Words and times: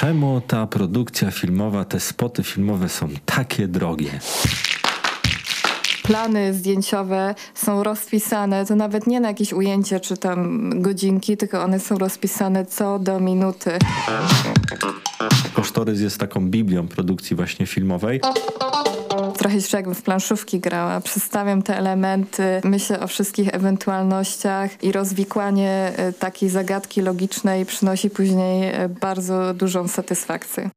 Czemu 0.00 0.40
ta 0.40 0.66
produkcja 0.66 1.30
filmowa, 1.30 1.84
te 1.84 2.00
spoty 2.00 2.42
filmowe 2.42 2.88
są 2.88 3.08
takie 3.26 3.68
drogie? 3.68 4.20
plany 6.02 6.54
zdjęciowe 6.54 7.34
są 7.54 7.82
rozpisane, 7.82 8.66
to 8.66 8.76
nawet 8.76 9.06
nie 9.06 9.20
na 9.20 9.28
jakieś 9.28 9.52
ujęcie 9.52 10.00
czy 10.00 10.16
tam 10.16 10.70
godzinki, 10.82 11.36
tylko 11.36 11.62
one 11.62 11.80
są 11.80 11.98
rozpisane 11.98 12.66
co 12.66 12.98
do 12.98 13.20
minuty. 13.20 13.70
Kosztorys 15.52 16.00
jest 16.00 16.20
taką 16.20 16.50
biblią 16.50 16.88
produkcji 16.88 17.36
właśnie 17.36 17.66
filmowej 17.66 18.20
trochę 19.30 19.60
się 19.60 19.76
jakbym 19.76 19.94
w 19.94 20.02
planszówki 20.02 20.60
grała. 20.60 21.00
Przedstawiam 21.00 21.62
te 21.62 21.76
elementy, 21.76 22.60
myślę 22.64 23.00
o 23.00 23.06
wszystkich 23.06 23.54
ewentualnościach 23.54 24.84
i 24.84 24.92
rozwikłanie 24.92 25.92
e, 25.96 26.12
takiej 26.12 26.48
zagadki 26.48 27.00
logicznej 27.00 27.66
przynosi 27.66 28.10
później 28.10 28.74
e, 28.74 28.88
bardzo 28.88 29.54
dużą 29.54 29.88
satysfakcję. 29.88 30.70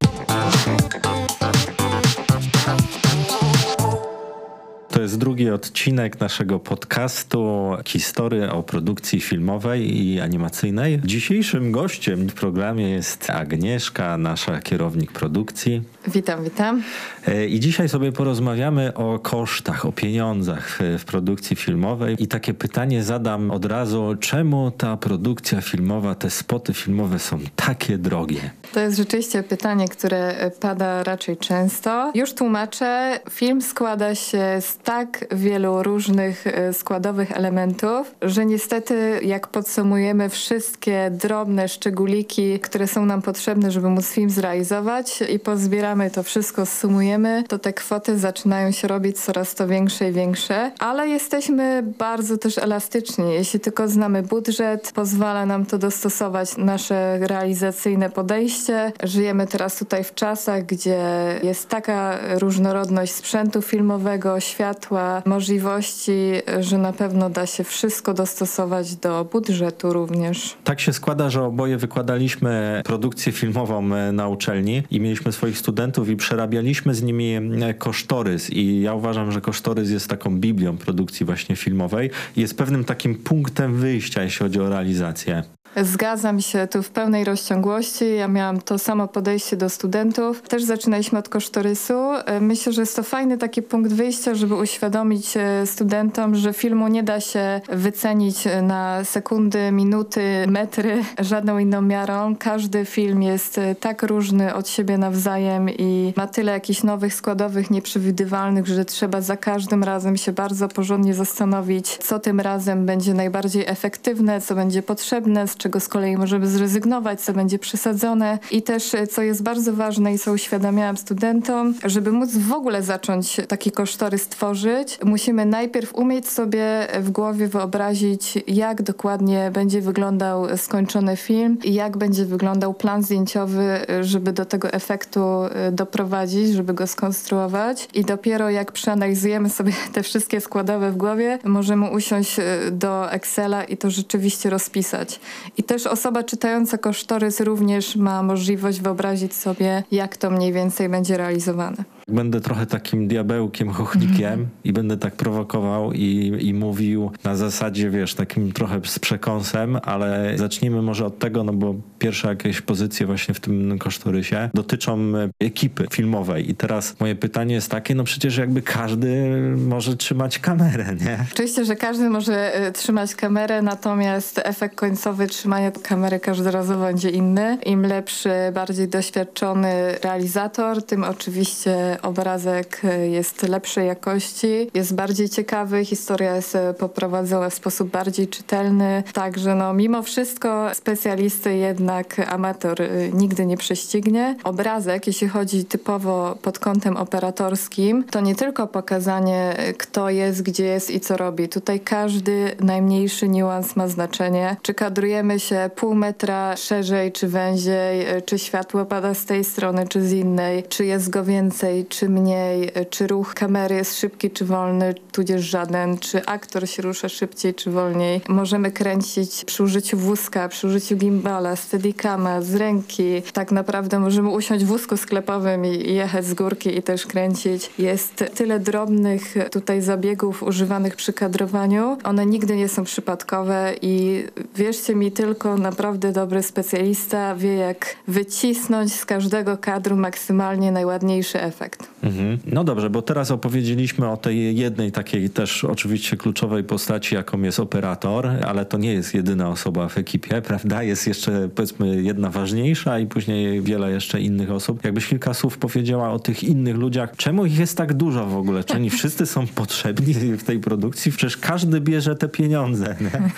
To 4.90 5.02
jest 5.02 5.18
drugi 5.18 5.50
odcinek 5.50 6.20
naszego 6.20 6.60
podcastu 6.60 7.72
Historia 7.86 8.54
o 8.54 8.64
produkcji 8.64 9.22
filmowej 9.22 9.98
i 9.98 10.20
animacyjnej. 10.20 11.02
Dzisiejszym 11.06 11.72
gościem 11.72 12.30
w 12.30 12.34
programie 12.34 12.90
jest 12.90 13.30
Agnieszka, 13.30 14.18
nasza 14.18 14.62
kierownik 14.62 15.12
produkcji. 15.12 15.82
Witam, 16.08 16.44
witam. 16.44 16.84
E, 17.28 17.48
I 17.48 17.60
dzisiaj 17.60 17.90
sobie 17.90 18.12
porozmawiamy 18.12 18.94
o 18.94 19.20
kosztach, 19.20 19.86
o 19.86 19.92
pieniądzach 19.92 20.80
w 21.00 21.06
produkcji 21.06 21.56
filmowej. 21.56 22.16
I 22.20 22.28
takie 22.28 22.54
pytanie 22.54 23.04
zadam 23.04 23.52
od 23.52 23.66
razu, 23.66 24.16
czemu 24.20 24.72
ta 24.72 24.98
produkcja 24.98 25.62
filmowa, 25.62 26.16
te 26.16 26.30
spoty 26.30 26.74
filmowe 26.74 27.20
są 27.20 27.40
takie 27.56 27.98
drogie? 27.98 28.50
To 28.74 28.80
jest 28.80 28.98
rzeczywiście 28.98 29.44
pytanie, 29.44 29.88
które 29.88 30.52
pada 30.60 31.04
raczej 31.04 31.38
często. 31.38 32.12
Już 32.16 32.34
tłumaczę, 32.34 33.20
film 33.30 33.62
składa 33.62 34.16
się 34.16 34.58
z 34.60 34.78
tak 34.78 35.26
wielu 35.32 35.84
różnych 35.84 36.48
e, 36.48 36.74
składowych 36.74 37.32
elementów, 37.32 38.16
że 38.22 38.46
niestety 38.46 39.20
jak 39.24 39.48
podsumujemy 39.48 40.30
wszystkie 40.30 41.12
drobne 41.12 41.68
szczególiki, 41.68 42.60
które 42.60 42.88
są 42.88 43.06
nam 43.06 43.22
potrzebne, 43.22 43.72
żeby 43.72 43.90
móc 43.90 44.08
film 44.08 44.30
zrealizować 44.30 45.24
i 45.30 45.40
pozbieramy 45.40 45.93
to 46.12 46.24
wszystko, 46.24 46.66
sumujemy, 46.66 47.44
to 47.48 47.60
te 47.60 47.74
kwoty 47.74 48.20
zaczynają 48.20 48.72
się 48.72 48.88
robić 48.88 49.20
coraz 49.20 49.56
to 49.56 49.68
większe 49.68 50.10
i 50.10 50.12
większe, 50.12 50.72
ale 50.80 51.08
jesteśmy 51.08 51.84
bardzo 52.00 52.38
też 52.38 52.58
elastyczni. 52.58 53.34
Jeśli 53.34 53.60
tylko 53.60 53.88
znamy 53.88 54.24
budżet, 54.24 54.92
pozwala 54.96 55.46
nam 55.46 55.66
to 55.66 55.78
dostosować 55.78 56.58
nasze 56.58 57.20
realizacyjne 57.20 58.10
podejście. 58.10 58.92
Żyjemy 59.04 59.48
teraz 59.48 59.78
tutaj 59.78 60.04
w 60.04 60.14
czasach, 60.14 60.66
gdzie 60.66 61.00
jest 61.44 61.70
taka 61.70 62.20
różnorodność 62.40 63.14
sprzętu 63.14 63.62
filmowego, 63.62 64.40
światła, 64.40 65.22
możliwości, 65.26 66.32
że 66.60 66.78
na 66.78 66.94
pewno 66.94 67.30
da 67.30 67.46
się 67.46 67.64
wszystko 67.64 68.14
dostosować 68.14 68.96
do 68.96 69.26
budżetu 69.26 69.94
również. 69.94 70.58
Tak 70.64 70.80
się 70.80 70.94
składa, 70.94 71.30
że 71.30 71.44
oboje 71.44 71.78
wykładaliśmy 71.78 72.82
produkcję 72.86 73.32
filmową 73.32 73.96
e, 73.96 74.12
na 74.12 74.28
uczelni 74.28 74.84
i 74.92 75.00
mieliśmy 75.00 75.32
swoich 75.32 75.58
studentów 75.58 75.83
i 76.12 76.16
przerabialiśmy 76.16 76.96
z 76.96 77.04
nimi 77.04 77.34
kosztorys 77.78 78.50
i 78.50 78.82
ja 78.82 78.94
uważam, 78.94 79.32
że 79.32 79.42
kosztorys 79.42 79.90
jest 79.90 80.08
taką 80.08 80.40
biblią 80.40 80.78
produkcji 80.78 81.26
właśnie 81.26 81.56
filmowej 81.56 82.10
i 82.38 82.42
jest 82.42 82.58
pewnym 82.58 82.84
takim 82.84 83.16
punktem 83.16 83.76
wyjścia, 83.76 84.24
jeśli 84.24 84.40
chodzi 84.40 84.60
o 84.60 84.70
realizację. 84.70 85.44
Zgadzam 85.82 86.42
się 86.42 86.68
tu 86.68 86.84
w 86.84 86.90
pełnej 86.90 87.24
rozciągłości. 87.24 88.16
Ja 88.16 88.28
miałam 88.28 88.62
to 88.62 88.80
samo 88.80 89.08
podejście 89.08 89.58
do 89.58 89.70
studentów. 89.70 90.42
Też 90.42 90.64
zaczynaliśmy 90.64 91.20
od 91.20 91.30
kosztorysu. 91.30 91.94
E, 91.94 92.40
myślę, 92.42 92.74
że 92.74 92.82
jest 92.82 92.96
to 92.96 93.04
fajny 93.04 93.38
taki 93.38 93.62
punkt 93.62 93.94
wyjścia, 93.94 94.36
żeby 94.36 94.56
uświadomić 94.56 95.38
e, 95.38 95.68
studentom, 95.68 96.36
że 96.36 96.54
filmu 96.54 96.88
nie 96.88 97.04
da 97.04 97.20
się 97.20 97.62
wycenić 97.70 98.36
na 98.62 99.04
sekundy, 99.04 99.72
minuty, 99.72 100.22
metry 100.48 101.04
żadną 101.20 101.58
inną 101.58 101.82
miarą. 101.82 102.36
Każdy 102.40 102.86
film 102.86 103.24
jest 103.24 103.58
e, 103.58 103.76
tak 103.76 104.04
różny 104.04 104.54
od 104.54 104.70
siebie 104.70 104.98
nawzajem 104.98 105.70
i 105.70 106.14
ma 106.18 106.28
tyle 106.28 106.52
jakichś 106.52 106.84
nowych 106.84 107.14
składowych, 107.14 107.72
nieprzewidywalnych, 107.72 108.68
że 108.68 108.86
trzeba 108.86 109.22
za 109.22 109.38
każdym 109.38 109.84
razem 109.84 110.18
się 110.18 110.32
bardzo 110.32 110.68
porządnie 110.68 111.14
zastanowić, 111.14 111.98
co 111.98 112.20
tym 112.20 112.40
razem 112.40 112.86
będzie 112.86 113.14
najbardziej 113.14 113.66
efektywne, 113.68 114.42
co 114.42 114.56
będzie 114.56 114.84
potrzebne, 114.84 115.48
z 115.48 115.63
czego 115.64 115.80
z 115.80 115.88
kolei 115.88 116.18
możemy 116.18 116.48
zrezygnować, 116.48 117.22
co 117.22 117.34
będzie 117.34 117.60
przesadzone 117.60 118.40
i 118.52 118.62
też 118.62 118.94
e, 118.94 119.08
co 119.08 119.22
jest 119.22 119.44
bardzo 119.44 119.74
ważne 119.74 120.14
i 120.14 120.20
co 120.20 120.32
uświadamiałam 120.32 120.98
studentom, 120.98 121.74
żeby 121.86 122.12
móc 122.12 122.38
w 122.38 122.52
ogóle 122.52 122.84
zacząć 122.84 123.38
taki 123.48 123.72
kosztory 123.72 124.18
stworzyć, 124.18 125.00
musimy 125.06 125.46
najpierw 125.46 125.96
umieć 125.96 126.30
sobie 126.30 126.88
w 127.00 127.12
głowie 127.12 127.48
wyobrazić, 127.48 128.38
jak 128.48 128.82
dokładnie 128.82 129.52
będzie 129.54 129.82
wyglądał 129.82 130.58
skończony 130.58 131.18
film 131.18 131.58
i 131.64 131.74
jak 131.74 131.98
będzie 131.98 132.26
wyglądał 132.26 132.74
plan 132.74 133.04
zdjęciowy, 133.04 133.90
e, 133.90 134.04
żeby 134.04 134.34
do 134.34 134.46
tego 134.46 134.72
efektu 134.72 135.20
e, 135.44 135.72
doprowadzić, 135.72 136.54
żeby 136.54 136.74
go 136.74 136.88
skonstruować 136.88 137.88
i 137.94 138.06
dopiero 138.06 138.50
jak 138.50 138.72
przeanalizujemy 138.72 139.50
sobie 139.50 139.74
te 139.94 140.04
wszystkie 140.04 140.42
składowe 140.42 140.92
w 140.92 140.98
głowie, 140.98 141.40
możemy 141.44 141.90
usiąść 141.90 142.36
do 142.72 143.12
Excela 143.12 143.64
i 143.64 143.78
to 143.78 143.90
rzeczywiście 143.90 144.50
rozpisać. 144.50 145.20
I 145.58 145.64
też 145.64 145.88
osoba 145.88 146.24
czytająca 146.24 146.78
kosztorys 146.78 147.40
również 147.40 147.96
ma 147.96 148.24
możliwość 148.24 148.82
wyobrazić 148.82 149.34
sobie, 149.34 149.84
jak 149.92 150.18
to 150.18 150.30
mniej 150.30 150.54
więcej 150.54 150.90
będzie 150.90 151.18
realizowane. 151.18 151.84
Będę 152.08 152.42
trochę 152.42 152.66
takim 152.66 153.08
diabełkiem, 153.08 153.70
chochnikiem 153.70 154.34
mm. 154.34 154.48
i 154.64 154.74
będę 154.74 154.98
tak 154.98 155.16
prowokował 155.16 155.94
i, 155.94 156.38
i 156.42 156.54
mówił 156.54 157.12
na 157.24 157.36
zasadzie, 157.36 157.90
wiesz, 157.90 158.16
takim 158.16 158.52
trochę 158.52 158.82
z 158.86 159.00
przekąsem, 159.00 159.78
ale 159.84 160.34
zacznijmy 160.36 160.82
może 160.82 161.06
od 161.06 161.20
tego, 161.20 161.44
no 161.44 161.54
bo 161.54 161.76
pierwsze 162.00 162.28
jakieś 162.28 162.62
pozycje 162.62 163.06
właśnie 163.06 163.34
w 163.34 163.40
tym 163.40 163.80
kosztorysie 163.80 164.50
dotyczą 164.54 164.98
e, 165.00 165.30
ekipy 165.40 165.88
filmowej 165.92 166.50
i 166.50 166.56
teraz 166.56 167.00
moje 167.00 167.16
pytanie 167.16 167.56
jest 167.56 167.72
takie, 167.72 167.96
no 167.96 168.04
przecież 168.04 168.38
jakby 168.38 168.62
każdy 168.62 169.32
może 169.58 169.96
trzymać 169.96 170.40
kamerę, 170.40 170.96
nie? 171.06 171.18
Oczywiście, 171.34 171.66
że 171.66 171.76
każdy 171.76 172.10
może 172.10 172.68
y, 172.68 172.72
trzymać 172.72 173.16
kamerę, 173.16 173.62
natomiast 173.62 174.42
efekt 174.44 174.76
końcowy 174.76 175.28
trzymania 175.28 175.72
kamery 175.72 176.20
każdorazowo 176.20 176.86
będzie 176.86 177.10
inny. 177.10 177.58
Im 177.66 177.82
lepszy, 177.86 178.30
bardziej 178.54 178.88
doświadczony 178.88 179.74
realizator, 180.04 180.84
tym 180.84 181.04
oczywiście 181.04 181.93
obrazek 182.02 182.82
jest 183.12 183.44
lepszej 183.44 183.88
jakości, 183.88 184.72
jest 184.74 184.96
bardziej 184.96 185.30
ciekawy, 185.30 185.86
historia 185.86 186.36
jest 186.36 186.58
poprowadzona 186.80 187.50
w 187.50 187.54
sposób 187.54 187.90
bardziej 187.90 188.28
czytelny. 188.28 189.04
Także 189.14 189.56
no, 189.56 189.74
mimo 189.74 190.04
wszystko 190.04 190.76
specjalisty 190.76 191.56
jednak 191.56 192.20
amator 192.28 192.82
y, 192.82 193.12
nigdy 193.14 193.46
nie 193.46 193.58
prześcignie. 193.58 194.36
Obrazek, 194.44 195.08
jeśli 195.08 195.28
chodzi 195.28 195.66
typowo 195.66 196.38
pod 196.42 196.60
kątem 196.60 196.98
operatorskim, 196.98 198.04
to 198.04 198.22
nie 198.22 198.36
tylko 198.36 198.68
pokazanie 198.68 199.56
kto 199.78 200.10
jest, 200.10 200.42
gdzie 200.42 200.66
jest 200.66 200.92
i 200.92 201.00
co 201.00 201.18
robi. 201.18 201.50
Tutaj 201.50 201.80
każdy 201.80 202.56
najmniejszy 202.60 203.30
niuans 203.30 203.76
ma 203.76 203.88
znaczenie. 203.88 204.56
Czy 204.62 204.74
kadrujemy 204.74 205.40
się 205.40 205.70
pół 205.76 205.96
metra 205.96 206.58
szerzej 206.58 207.12
czy 207.12 207.28
węziej, 207.28 208.18
y, 208.18 208.22
czy 208.22 208.40
światło 208.40 208.86
pada 208.86 209.14
z 209.14 209.26
tej 209.26 209.44
strony 209.44 209.88
czy 209.88 210.02
z 210.02 210.12
innej, 210.12 210.64
czy 210.64 210.86
jest 210.86 211.10
go 211.10 211.24
więcej, 211.24 211.83
czy 211.90 212.10
mniej, 212.10 212.72
czy 212.90 213.08
ruch 213.08 213.34
kamery 213.34 213.76
jest 213.76 214.00
szybki 214.00 214.32
czy 214.32 214.46
wolny, 214.46 214.96
tudzież 215.12 215.42
żaden, 215.42 215.98
czy 215.98 216.26
aktor 216.26 216.70
się 216.70 216.82
rusza 216.82 217.10
szybciej 217.10 217.54
czy 217.54 217.72
wolniej. 217.72 218.22
Możemy 218.28 218.72
kręcić 218.72 219.46
przy 219.46 219.64
użyciu 219.64 219.98
wózka, 219.98 220.48
przy 220.48 220.68
użyciu 220.68 220.96
gimbala, 220.96 221.56
steadicama, 221.56 222.42
z 222.42 222.56
ręki. 222.56 223.22
Tak 223.34 223.52
naprawdę 223.52 224.00
możemy 224.00 224.30
usiąść 224.30 224.66
w 224.66 224.68
wózku 224.68 224.98
sklepowym 224.98 225.66
i 225.66 225.94
jechać 225.94 226.26
z 226.26 226.34
górki 226.34 226.78
i 226.78 226.84
też 226.84 227.06
kręcić. 227.06 227.72
Jest 227.78 228.24
tyle 228.36 228.60
drobnych 228.60 229.34
tutaj 229.52 229.82
zabiegów 229.82 230.44
używanych 230.44 230.96
przy 230.96 231.14
kadrowaniu. 231.14 231.98
One 232.04 232.26
nigdy 232.26 232.56
nie 232.56 232.70
są 232.70 232.84
przypadkowe 232.84 233.74
i 233.82 234.24
wierzcie 234.56 234.96
mi, 234.96 235.12
tylko 235.12 235.58
naprawdę 235.58 236.12
dobry 236.12 236.44
specjalista 236.44 237.36
wie 237.36 237.56
jak 237.56 237.96
wycisnąć 238.08 238.94
z 238.94 239.06
każdego 239.06 239.58
kadru 239.58 239.96
maksymalnie 239.96 240.72
najładniejszy 240.72 241.42
efekt. 241.42 241.73
Efekt. 241.74 241.94
Mhm. 242.04 242.38
No 242.46 242.64
dobrze, 242.64 242.90
bo 242.90 243.02
teraz 243.02 243.32
opowiedzieliśmy 243.32 244.10
o 244.10 244.18
tej 244.18 244.58
jednej 244.58 244.92
takiej 244.92 245.30
też 245.30 245.64
oczywiście 245.64 246.18
kluczowej 246.18 246.64
postaci, 246.64 247.16
jaką 247.16 247.42
jest 247.42 247.60
operator, 247.60 248.28
ale 248.28 248.66
to 248.66 248.78
nie 248.78 248.94
jest 248.94 249.14
jedyna 249.14 249.50
osoba 249.50 249.90
w 249.90 249.98
ekipie, 249.98 250.42
prawda? 250.42 250.84
Jest 250.84 251.08
jeszcze 251.08 251.50
powiedzmy 251.56 252.02
jedna 252.02 252.30
ważniejsza 252.30 253.00
i 253.00 253.06
później 253.06 253.62
wiele 253.62 253.92
jeszcze 253.92 254.22
innych 254.22 254.52
osób. 254.52 254.84
Jakbyś 254.84 255.08
kilka 255.08 255.34
słów 255.34 255.58
powiedziała 255.58 256.12
o 256.12 256.20
tych 256.20 256.44
innych 256.44 256.76
ludziach, 256.76 257.16
czemu 257.18 257.46
ich 257.46 257.60
jest 257.60 257.78
tak 257.78 257.94
dużo 257.94 258.26
w 258.26 258.38
ogóle? 258.38 258.64
Czy 258.64 258.74
oni 258.74 258.90
wszyscy 258.90 259.26
są 259.26 259.48
potrzebni 259.48 260.14
w 260.14 260.44
tej 260.44 260.60
produkcji? 260.60 261.12
Przecież 261.12 261.38
każdy 261.38 261.82
bierze 261.82 262.16
te 262.16 262.28
pieniądze. 262.28 262.96
Nie? 263.02 263.32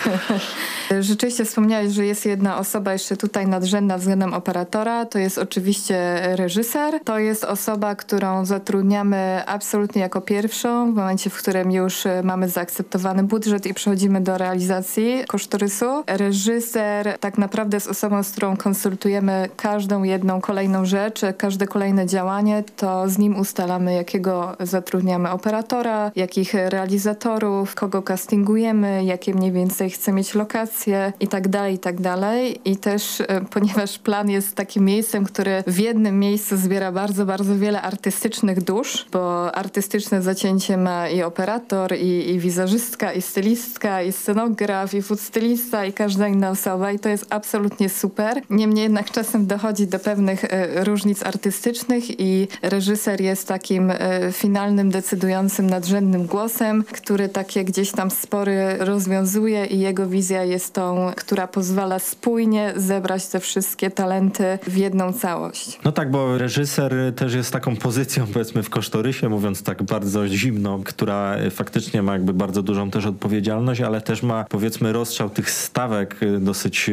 Rzeczywiście 1.02 1.44
wspomniałeś, 1.44 1.92
że 1.92 2.06
jest 2.06 2.26
jedna 2.26 2.58
osoba 2.58 2.92
jeszcze 2.92 3.16
tutaj 3.16 3.46
nadrzędna 3.46 3.98
względem 3.98 4.34
operatora. 4.34 5.06
To 5.06 5.18
jest 5.18 5.38
oczywiście 5.38 6.20
reżyser. 6.36 7.00
To 7.04 7.18
jest 7.18 7.44
osoba, 7.44 7.94
którą 8.26 8.44
zatrudniamy 8.44 9.42
absolutnie 9.46 10.02
jako 10.02 10.20
pierwszą, 10.20 10.92
w 10.92 10.96
momencie, 10.96 11.30
w 11.30 11.38
którym 11.38 11.72
już 11.72 12.04
mamy 12.22 12.48
zaakceptowany 12.48 13.22
budżet 13.22 13.66
i 13.66 13.74
przechodzimy 13.74 14.20
do 14.20 14.38
realizacji 14.38 15.24
kosztorysu. 15.26 16.04
Reżyser 16.06 17.18
tak 17.20 17.38
naprawdę 17.38 17.76
jest 17.76 17.88
osobą, 17.88 18.22
z 18.22 18.30
którą 18.30 18.56
konsultujemy 18.56 19.48
każdą 19.56 20.02
jedną 20.02 20.40
kolejną 20.40 20.84
rzecz, 20.84 21.20
każde 21.38 21.66
kolejne 21.66 22.06
działanie, 22.06 22.64
to 22.76 23.08
z 23.08 23.18
nim 23.18 23.36
ustalamy, 23.36 23.94
jakiego 23.94 24.56
zatrudniamy 24.60 25.30
operatora, 25.30 26.10
jakich 26.16 26.54
realizatorów, 26.54 27.74
kogo 27.74 28.02
castingujemy, 28.02 29.04
jakie 29.04 29.34
mniej 29.34 29.52
więcej 29.52 29.90
chce 29.90 30.12
mieć 30.12 30.34
lokacje 30.34 31.12
i 31.20 31.28
tak 31.28 31.48
dalej, 31.48 31.74
i 31.74 31.78
tak 31.78 32.00
dalej. 32.00 32.60
I 32.64 32.76
też, 32.76 33.20
e, 33.20 33.40
ponieważ 33.50 33.98
plan 33.98 34.30
jest 34.30 34.54
takim 34.54 34.84
miejscem, 34.84 35.24
który 35.24 35.64
w 35.66 35.78
jednym 35.78 36.18
miejscu 36.18 36.56
zbiera 36.56 36.92
bardzo, 36.92 37.26
bardzo 37.26 37.58
wiele 37.58 37.82
artystycznych 38.16 38.62
dusz, 38.62 39.06
bo 39.12 39.54
artystyczne 39.54 40.22
zacięcie 40.22 40.76
ma 40.76 41.08
i 41.08 41.22
operator, 41.22 41.94
i, 41.96 42.30
i 42.30 42.38
wizerzystka, 42.38 43.12
i 43.12 43.22
stylistka, 43.22 44.02
i 44.02 44.12
scenograf, 44.12 44.94
i 44.94 45.02
food 45.02 45.20
stylista, 45.20 45.84
i 45.84 45.92
każda 45.92 46.28
inna 46.28 46.50
osoba 46.50 46.92
i 46.92 46.98
to 46.98 47.08
jest 47.08 47.26
absolutnie 47.30 47.88
super. 47.88 48.42
Niemniej 48.50 48.82
jednak 48.82 49.10
czasem 49.10 49.46
dochodzi 49.46 49.86
do 49.86 49.98
pewnych 49.98 50.44
e, 50.44 50.84
różnic 50.84 51.22
artystycznych 51.22 52.20
i 52.20 52.48
reżyser 52.62 53.20
jest 53.20 53.48
takim 53.48 53.90
e, 53.90 53.96
finalnym, 54.32 54.90
decydującym, 54.90 55.70
nadrzędnym 55.70 56.26
głosem, 56.26 56.84
który 56.92 57.28
takie 57.28 57.64
gdzieś 57.64 57.92
tam 57.92 58.10
spory 58.10 58.76
rozwiązuje 58.78 59.66
i 59.66 59.78
jego 59.80 60.06
wizja 60.06 60.44
jest 60.44 60.72
tą, 60.72 61.12
która 61.16 61.46
pozwala 61.46 61.98
spójnie 61.98 62.72
zebrać 62.76 63.26
te 63.26 63.40
wszystkie 63.40 63.90
talenty 63.90 64.58
w 64.66 64.76
jedną 64.76 65.12
całość. 65.12 65.78
No 65.84 65.92
tak, 65.92 66.10
bo 66.10 66.38
reżyser 66.38 66.94
też 67.16 67.34
jest 67.34 67.52
taką 67.52 67.76
pozycją 67.76 68.05
powiedzmy 68.32 68.62
w 68.62 68.70
kosztorysie, 68.70 69.28
mówiąc 69.28 69.62
tak 69.62 69.82
bardzo 69.82 70.28
zimno, 70.28 70.80
która 70.84 71.36
faktycznie 71.50 72.02
ma 72.02 72.12
jakby 72.12 72.32
bardzo 72.32 72.62
dużą 72.62 72.90
też 72.90 73.06
odpowiedzialność, 73.06 73.80
ale 73.80 74.00
też 74.00 74.22
ma 74.22 74.44
powiedzmy 74.44 74.92
rozstrzał 74.92 75.30
tych 75.30 75.50
stawek 75.50 76.20
dosyć 76.40 76.90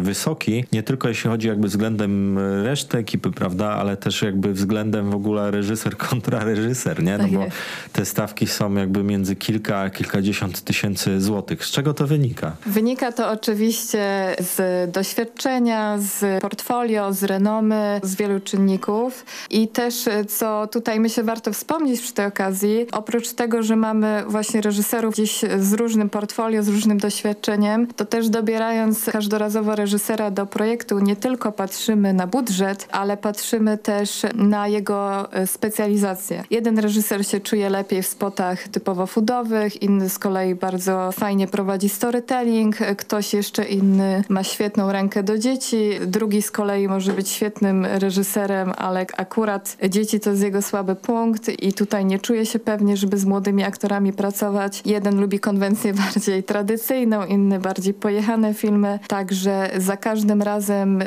wysoki, 0.00 0.64
nie 0.72 0.82
tylko 0.82 1.08
jeśli 1.08 1.30
chodzi 1.30 1.48
jakby 1.48 1.68
względem 1.68 2.38
reszty 2.64 2.98
ekipy, 2.98 3.30
prawda, 3.30 3.70
ale 3.70 3.96
też 3.96 4.22
jakby 4.22 4.52
względem 4.52 5.10
w 5.10 5.14
ogóle 5.14 5.50
reżyser 5.50 5.96
kontra 5.96 6.44
reżyser, 6.44 7.02
nie? 7.02 7.18
No 7.18 7.24
Tak 7.24 7.32
bo 7.32 7.44
te 7.92 8.04
stawki 8.04 8.46
są 8.46 8.74
jakby 8.74 9.02
między 9.02 9.36
kilka 9.36 9.78
a 9.78 9.90
kilkadziesiąt 9.90 10.60
tysięcy 10.60 11.20
złotych. 11.20 11.64
Z 11.64 11.70
czego 11.70 11.94
to 11.94 12.06
wynika? 12.06 12.56
Wynika 12.66 13.12
to 13.12 13.30
oczywiście 13.30 14.36
z 14.40 14.90
doświadczenia, 14.92 15.98
z 15.98 16.42
portfolio, 16.42 17.12
z 17.12 17.22
renomy, 17.24 18.00
z 18.02 18.14
wielu 18.16 18.40
czynników 18.40 19.24
i 19.50 19.68
też, 19.68 19.94
co 20.28 20.51
tutaj 20.70 21.00
myślę 21.00 21.24
warto 21.24 21.52
wspomnieć 21.52 22.00
przy 22.00 22.12
tej 22.12 22.26
okazji, 22.26 22.86
oprócz 22.92 23.32
tego, 23.32 23.62
że 23.62 23.76
mamy 23.76 24.24
właśnie 24.26 24.60
reżyserów 24.60 25.14
gdzieś 25.14 25.40
z 25.58 25.72
różnym 25.72 26.10
portfolio, 26.10 26.62
z 26.62 26.68
różnym 26.68 26.98
doświadczeniem, 26.98 27.86
to 27.86 28.04
też 28.04 28.28
dobierając 28.28 29.04
każdorazowo 29.04 29.76
reżysera 29.76 30.30
do 30.30 30.46
projektu, 30.46 30.98
nie 30.98 31.16
tylko 31.16 31.52
patrzymy 31.52 32.12
na 32.12 32.26
budżet, 32.26 32.88
ale 32.90 33.16
patrzymy 33.16 33.78
też 33.78 34.22
na 34.34 34.68
jego 34.68 35.32
e, 35.32 35.46
specjalizację. 35.46 36.44
Jeden 36.50 36.78
reżyser 36.78 37.26
się 37.26 37.40
czuje 37.40 37.70
lepiej 37.70 38.02
w 38.02 38.06
spotach 38.06 38.68
typowo 38.68 39.06
foodowych, 39.06 39.82
inny 39.82 40.08
z 40.08 40.18
kolei 40.18 40.54
bardzo 40.54 41.12
fajnie 41.12 41.46
prowadzi 41.48 41.88
storytelling, 41.88 42.82
e, 42.82 42.96
ktoś 42.96 43.34
jeszcze 43.34 43.64
inny 43.64 44.24
ma 44.28 44.44
świetną 44.44 44.92
rękę 44.92 45.22
do 45.22 45.38
dzieci, 45.38 45.90
drugi 46.06 46.42
z 46.42 46.50
kolei 46.50 46.88
może 46.88 47.12
być 47.12 47.28
świetnym 47.28 47.84
reżyserem, 47.86 48.72
ale 48.76 49.06
akurat 49.16 49.76
dzieci 49.88 50.20
to 50.20 50.30
jest 50.30 50.41
jego 50.42 50.62
słaby 50.62 50.94
punkt 50.94 51.62
i 51.62 51.72
tutaj 51.72 52.04
nie 52.04 52.18
czuje 52.18 52.46
się 52.46 52.58
pewnie, 52.58 52.96
żeby 52.96 53.18
z 53.18 53.24
młodymi 53.24 53.64
aktorami 53.64 54.12
pracować. 54.12 54.82
Jeden 54.84 55.20
lubi 55.20 55.40
konwencję 55.40 55.94
bardziej 56.04 56.42
tradycyjną, 56.44 57.24
inny 57.24 57.58
bardziej 57.58 57.94
pojechane 57.94 58.54
filmy, 58.54 58.98
także 59.08 59.70
za 59.76 59.96
każdym 59.96 60.42
razem 60.42 61.02
y, 61.02 61.06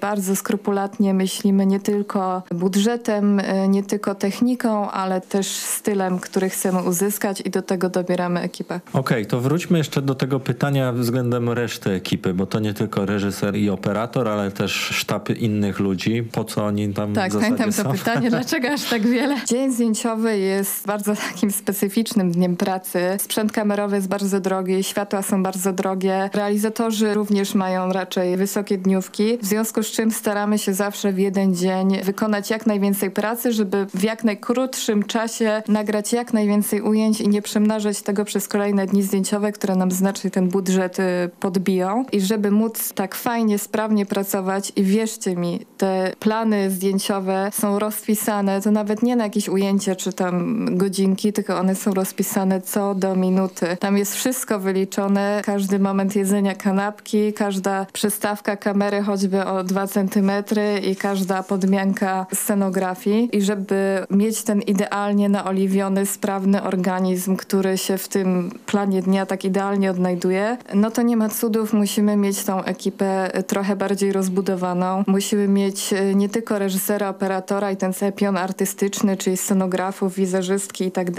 bardzo 0.00 0.36
skrupulatnie 0.36 1.14
myślimy 1.14 1.66
nie 1.66 1.80
tylko 1.80 2.42
budżetem, 2.54 3.40
y, 3.40 3.68
nie 3.68 3.82
tylko 3.82 4.14
techniką, 4.14 4.90
ale 4.90 5.20
też 5.20 5.46
stylem, 5.46 6.18
który 6.18 6.48
chcemy 6.50 6.82
uzyskać 6.82 7.40
i 7.40 7.50
do 7.50 7.62
tego 7.62 7.88
dobieramy 7.88 8.40
ekipę. 8.40 8.80
Okej, 8.92 9.26
to 9.26 9.40
wróćmy 9.40 9.78
jeszcze 9.78 10.02
do 10.02 10.14
tego 10.14 10.40
pytania 10.40 10.92
względem 10.92 11.50
reszty 11.50 11.90
ekipy, 11.90 12.34
bo 12.34 12.46
to 12.46 12.60
nie 12.60 12.74
tylko 12.74 13.06
reżyser 13.06 13.56
i 13.56 13.70
operator, 13.70 14.28
ale 14.28 14.50
też 14.50 14.72
sztab 14.72 15.30
innych 15.30 15.80
ludzi. 15.80 16.22
Po 16.32 16.44
co 16.44 16.64
oni 16.66 16.94
tam 16.94 17.12
w 17.12 17.14
Tak, 17.14 17.32
zasadzie 17.32 17.56
pamiętam 17.56 17.84
to 17.84 17.90
są? 17.90 17.98
pytanie, 17.98 18.30
dlaczego 18.36 18.65
aż 18.72 18.84
tak 18.84 19.06
wiele? 19.06 19.36
Dzień 19.46 19.72
zdjęciowy 19.72 20.38
jest 20.38 20.86
bardzo 20.86 21.16
takim 21.16 21.50
specyficznym 21.50 22.30
dniem 22.30 22.56
pracy. 22.56 23.00
Sprzęt 23.18 23.52
kamerowy 23.52 23.96
jest 23.96 24.08
bardzo 24.08 24.40
drogi, 24.40 24.84
światła 24.84 25.22
są 25.22 25.42
bardzo 25.42 25.72
drogie. 25.72 26.30
Realizatorzy 26.34 27.14
również 27.14 27.54
mają 27.54 27.92
raczej 27.92 28.36
wysokie 28.36 28.78
dniówki, 28.78 29.38
w 29.38 29.46
związku 29.46 29.82
z 29.82 29.86
czym 29.86 30.10
staramy 30.10 30.58
się 30.58 30.74
zawsze 30.74 31.12
w 31.12 31.18
jeden 31.18 31.54
dzień 31.54 32.02
wykonać 32.02 32.50
jak 32.50 32.66
najwięcej 32.66 33.10
pracy, 33.10 33.52
żeby 33.52 33.86
w 33.94 34.02
jak 34.02 34.24
najkrótszym 34.24 35.02
czasie 35.02 35.62
nagrać 35.68 36.12
jak 36.12 36.32
najwięcej 36.32 36.80
ujęć 36.80 37.20
i 37.20 37.28
nie 37.28 37.42
przemnażać 37.42 38.02
tego 38.02 38.24
przez 38.24 38.48
kolejne 38.48 38.86
dni 38.86 39.02
zdjęciowe, 39.02 39.52
które 39.52 39.76
nam 39.76 39.90
znacznie 39.90 40.30
ten 40.30 40.48
budżet 40.48 40.98
y, 40.98 41.02
podbiją. 41.40 42.04
I 42.12 42.20
żeby 42.20 42.50
móc 42.50 42.92
tak 42.92 43.14
fajnie, 43.14 43.58
sprawnie 43.58 44.06
pracować 44.06 44.72
i 44.76 44.82
wierzcie 44.82 45.36
mi, 45.36 45.66
te 45.76 46.12
plany 46.18 46.70
zdjęciowe 46.70 47.50
są 47.52 47.78
rozpisane, 47.78 48.55
to 48.60 48.70
nawet 48.70 49.02
nie 49.02 49.16
na 49.16 49.24
jakieś 49.24 49.48
ujęcie 49.48 49.96
czy 49.96 50.12
tam 50.12 50.66
godzinki, 50.76 51.32
tylko 51.32 51.58
one 51.58 51.74
są 51.74 51.94
rozpisane 51.94 52.60
co 52.60 52.94
do 52.94 53.16
minuty. 53.16 53.76
Tam 53.80 53.96
jest 53.96 54.14
wszystko 54.14 54.58
wyliczone, 54.58 55.42
każdy 55.44 55.78
moment 55.78 56.16
jedzenia 56.16 56.54
kanapki, 56.54 57.32
każda 57.32 57.86
przestawka 57.92 58.56
kamery 58.56 59.02
choćby 59.02 59.44
o 59.44 59.64
dwa 59.64 59.86
centymetry 59.86 60.78
i 60.78 60.96
każda 60.96 61.42
podmianka 61.42 62.26
scenografii. 62.34 63.28
I 63.32 63.42
żeby 63.42 64.06
mieć 64.10 64.42
ten 64.42 64.62
idealnie 64.62 65.28
naoliwiony, 65.28 66.06
sprawny 66.06 66.62
organizm, 66.62 67.36
który 67.36 67.78
się 67.78 67.98
w 67.98 68.08
tym 68.08 68.50
planie 68.66 69.02
dnia 69.02 69.26
tak 69.26 69.44
idealnie 69.44 69.90
odnajduje, 69.90 70.58
no 70.74 70.90
to 70.90 71.02
nie 71.02 71.16
ma 71.16 71.28
cudów, 71.28 71.72
musimy 71.72 72.16
mieć 72.16 72.44
tą 72.44 72.62
ekipę 72.64 73.30
trochę 73.46 73.76
bardziej 73.76 74.12
rozbudowaną. 74.12 75.04
Musimy 75.06 75.48
mieć 75.48 75.92
e, 75.92 76.14
nie 76.14 76.28
tylko 76.28 76.58
reżysera, 76.58 77.08
operatora 77.08 77.70
i 77.70 77.76
ten 77.76 77.92
cały 77.92 78.12
pion 78.12 78.36
artystyczny, 78.46 79.16
czyli 79.16 79.36
scenografów, 79.36 80.14
wizerzystki 80.14 80.84
i 80.84 80.90
tak 80.90 81.10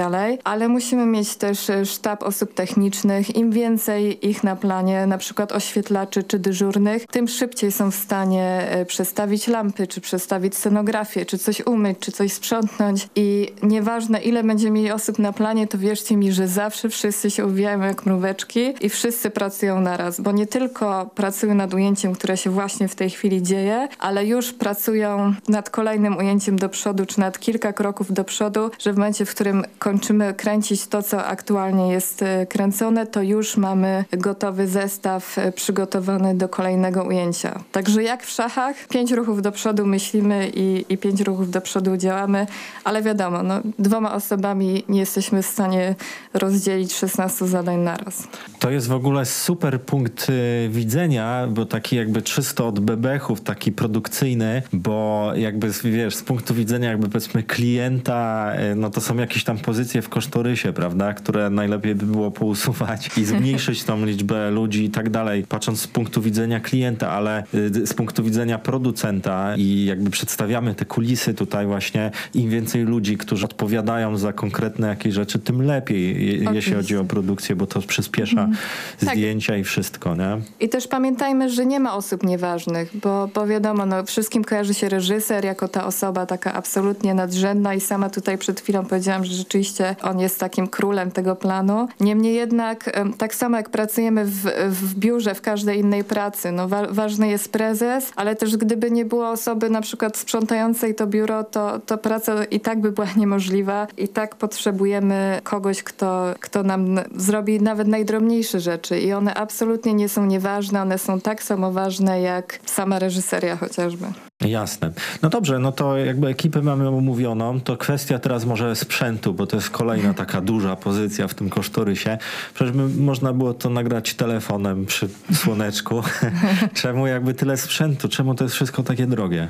ale 0.44 0.68
musimy 0.68 1.06
mieć 1.06 1.36
też 1.36 1.70
e, 1.70 1.86
sztab 1.86 2.24
osób 2.24 2.54
technicznych. 2.54 3.36
Im 3.36 3.52
więcej 3.52 4.28
ich 4.30 4.44
na 4.44 4.56
planie, 4.56 5.08
na 5.08 5.18
przykład 5.18 5.52
oświetlaczy 5.52 6.24
czy 6.24 6.40
dyżurnych, 6.40 7.08
tym 7.08 7.28
szybciej 7.28 7.72
są 7.72 7.92
w 7.92 7.96
stanie 7.96 8.68
e, 8.70 8.86
przestawić 8.86 9.48
lampy, 9.48 9.88
czy 9.88 10.02
przestawić 10.02 10.56
scenografię, 10.56 11.26
czy 11.26 11.38
coś 11.38 11.68
umyć, 11.68 12.00
czy 12.00 12.12
coś 12.12 12.34
sprzątnąć 12.34 13.08
i 13.16 13.54
nieważne 13.64 14.20
ile 14.20 14.44
będzie 14.44 14.72
mieli 14.72 14.92
osób 14.92 15.20
na 15.20 15.34
planie, 15.34 15.68
to 15.68 15.78
wierzcie 15.78 16.18
mi, 16.18 16.32
że 16.32 16.48
zawsze 16.48 16.90
wszyscy 16.90 17.32
się 17.32 17.46
uwijają 17.46 17.82
jak 17.82 18.06
mróweczki 18.06 18.74
i 18.82 18.90
wszyscy 18.90 19.30
pracują 19.30 19.82
naraz, 19.82 20.22
bo 20.22 20.32
nie 20.32 20.48
tylko 20.48 21.10
pracują 21.16 21.56
nad 21.56 21.74
ujęciem, 21.74 22.14
które 22.14 22.38
się 22.38 22.50
właśnie 22.50 22.88
w 22.88 22.96
tej 22.96 23.10
chwili 23.10 23.44
dzieje, 23.44 23.88
ale 24.00 24.26
już 24.26 24.54
pracują 24.54 25.34
nad 25.48 25.70
kolejnym 25.70 26.18
ujęciem 26.18 26.60
do 26.60 26.70
przodu, 26.70 27.06
czy 27.06 27.17
nad 27.18 27.40
kilka 27.40 27.74
kroków 27.74 28.14
do 28.14 28.24
przodu, 28.24 28.72
że 28.80 28.94
w 28.94 28.98
momencie, 28.98 29.26
w 29.26 29.36
którym 29.36 29.64
kończymy 29.80 30.34
kręcić 30.34 30.88
to, 30.88 31.04
co 31.04 31.26
aktualnie 31.26 31.92
jest 31.92 32.22
e, 32.22 32.46
kręcone, 32.46 33.08
to 33.08 33.22
już 33.22 33.58
mamy 33.58 34.06
gotowy 34.12 34.68
zestaw 34.68 35.38
e, 35.38 35.52
przygotowany 35.52 36.36
do 36.36 36.50
kolejnego 36.50 37.04
ujęcia. 37.04 37.60
Także 37.72 38.04
jak 38.04 38.24
w 38.24 38.30
szachach, 38.30 38.88
pięć 38.88 39.12
ruchów 39.12 39.42
do 39.42 39.52
przodu 39.52 39.86
myślimy 39.86 40.52
i, 40.56 40.86
i 40.90 40.98
pięć 40.98 41.22
ruchów 41.22 41.52
do 41.52 41.62
przodu 41.62 41.98
działamy, 41.98 42.48
ale 42.84 43.02
wiadomo, 43.02 43.44
no, 43.44 43.60
dwoma 43.80 44.14
osobami 44.14 44.84
nie 44.90 45.00
jesteśmy 45.00 45.42
w 45.44 45.48
stanie 45.48 45.96
rozdzielić 46.34 46.94
16 46.94 47.48
zadań 47.48 47.78
naraz. 47.78 48.28
To 48.60 48.70
jest 48.70 48.88
w 48.88 48.94
ogóle 48.94 49.26
super 49.26 49.82
punkt 49.82 50.30
y, 50.30 50.70
widzenia, 50.70 51.48
bo 51.50 51.66
taki 51.66 51.96
jakby 51.96 52.22
czysto 52.22 52.68
od 52.68 52.80
bebechów, 52.80 53.42
taki 53.42 53.72
produkcyjny, 53.72 54.62
bo 54.74 55.32
jakby 55.36 55.72
wiesz, 55.84 56.16
z 56.16 56.24
punktu 56.24 56.54
widzenia 56.54 56.90
jakby 56.90 57.07
jakby 57.07 57.07
powiedzmy 57.10 57.44
klienta, 57.44 58.52
e, 58.54 58.76
no 58.76 58.90
to 58.90 59.02
są 59.02 59.18
jakieś 59.18 59.44
tam 59.44 59.58
pozycje 59.58 60.02
w 60.02 60.10
kosztorysie, 60.10 60.74
prawda, 60.74 61.14
które 61.14 61.50
najlepiej 61.50 61.96
by 61.96 62.06
było 62.06 62.32
pousuwać 62.32 63.18
i 63.18 63.26
zmniejszyć 63.32 63.84
tą 63.84 64.06
liczbę 64.06 64.52
ludzi 64.52 64.84
i 64.84 64.90
tak 64.90 65.10
dalej, 65.10 65.44
patrząc 65.50 65.82
z 65.82 65.88
punktu 65.88 66.22
widzenia 66.22 66.60
klienta, 66.60 67.12
ale 67.12 67.44
z 67.86 67.94
punktu 67.94 68.24
widzenia 68.24 68.60
producenta 68.60 69.56
i 69.58 69.86
jakby 69.86 70.10
przedstawiamy 70.10 70.76
te 70.76 70.86
kulisy 70.86 71.34
tutaj 71.34 71.66
właśnie, 71.66 72.12
im 72.34 72.50
więcej 72.50 72.84
ludzi, 72.84 73.18
którzy 73.18 73.46
odpowiadają 73.46 74.18
za 74.18 74.34
konkretne 74.34 74.88
jakieś 74.88 75.14
rzeczy, 75.14 75.40
tym 75.40 75.62
lepiej, 75.62 76.12
Oczywiście. 76.12 76.54
jeśli 76.54 76.74
chodzi 76.74 76.98
o 76.98 77.04
produkcję, 77.04 77.56
bo 77.56 77.68
to 77.68 77.82
przyspiesza 77.82 78.42
mhm. 78.42 78.58
zdjęcia 79.00 79.54
tak. 79.54 79.62
i 79.62 79.64
wszystko, 79.64 80.16
nie? 80.16 80.38
I 80.60 80.70
też 80.70 80.88
pamiętajmy, 80.88 81.50
że 81.50 81.66
nie 81.66 81.80
ma 81.80 81.96
osób 81.96 82.24
nieważnych, 82.24 82.98
bo, 83.04 83.28
bo 83.34 83.48
wiadomo, 83.48 83.86
no, 83.86 84.04
wszystkim 84.04 84.44
kojarzy 84.44 84.74
się 84.74 84.90
reżyser 84.90 85.46
jako 85.46 85.68
ta 85.68 85.86
osoba 85.86 86.26
taka 86.26 86.54
absolutnie 86.98 87.14
nadrzędna 87.14 87.74
i 87.74 87.82
sama 87.82 88.10
tutaj 88.10 88.38
przed 88.38 88.62
chwilą 88.62 88.86
powiedziałam, 88.86 89.26
że 89.26 89.34
rzeczywiście 89.34 89.96
on 90.04 90.20
jest 90.20 90.40
takim 90.40 90.68
królem 90.68 91.12
tego 91.12 91.36
planu. 91.36 91.88
Niemniej 92.00 92.36
jednak, 92.36 92.90
tak 93.18 93.36
samo 93.36 93.58
jak 93.58 93.70
pracujemy 93.70 94.26
w, 94.26 94.46
w 94.70 94.96
biurze, 94.96 95.36
w 95.36 95.42
każdej 95.42 95.80
innej 95.80 96.04
pracy, 96.04 96.52
no 96.52 96.68
wa 96.68 96.88
ważny 96.88 97.28
jest 97.28 97.52
prezes, 97.52 98.12
ale 98.16 98.36
też 98.36 98.58
gdyby 98.58 98.92
nie 98.92 99.06
było 99.06 99.30
osoby 99.30 99.70
na 99.70 99.82
przykład 99.82 100.18
sprzątającej 100.18 100.96
to 100.96 101.08
biuro, 101.08 101.44
to, 101.44 101.80
to 101.80 101.98
praca 101.98 102.44
i 102.46 102.60
tak 102.60 102.82
by 102.82 102.92
była 102.92 103.08
niemożliwa. 103.22 103.88
I 103.98 104.08
tak 104.08 104.36
potrzebujemy 104.36 105.42
kogoś, 105.44 105.84
kto, 105.84 106.34
kto 106.40 106.64
nam 106.64 107.00
zrobi 107.16 107.62
nawet 107.62 107.88
najdrobniejsze 107.88 108.60
rzeczy 108.60 109.00
i 109.00 109.14
one 109.14 109.34
absolutnie 109.34 109.94
nie 109.94 110.10
są 110.10 110.26
nieważne, 110.26 110.82
one 110.82 110.98
są 110.98 111.22
tak 111.22 111.44
samo 111.44 111.72
ważne 111.72 112.22
jak 112.22 112.60
sama 112.66 113.00
reżyseria 113.00 113.58
chociażby. 113.58 114.27
Jasne. 114.46 114.92
No 115.22 115.30
dobrze, 115.30 115.60
no 115.60 115.72
to 115.72 115.98
jakby 115.98 116.28
ekipę 116.28 116.62
mamy 116.62 116.88
omówioną, 116.88 117.62
to 117.62 117.78
kwestia 117.78 118.20
teraz 118.20 118.46
może 118.46 118.76
sprzętu, 118.76 119.34
bo 119.34 119.48
to 119.48 119.56
jest 119.56 119.70
kolejna 119.70 120.14
taka 120.14 120.42
duża 120.42 120.76
pozycja 120.76 121.28
w 121.28 121.34
tym 121.34 121.50
kosztorysie. 121.50 122.18
Przecież 122.54 122.74
by 122.74 122.88
można 123.02 123.34
było 123.34 123.54
to 123.54 123.70
nagrać 123.70 124.14
telefonem 124.14 124.86
przy 124.86 125.10
słoneczku. 125.34 126.04
czemu 126.82 127.08
jakby 127.08 127.34
tyle 127.34 127.58
sprzętu? 127.58 128.10
Czemu 128.10 128.36
to 128.36 128.44
jest 128.44 128.56
wszystko 128.56 128.84
takie 128.84 129.08
drogie? 129.08 129.48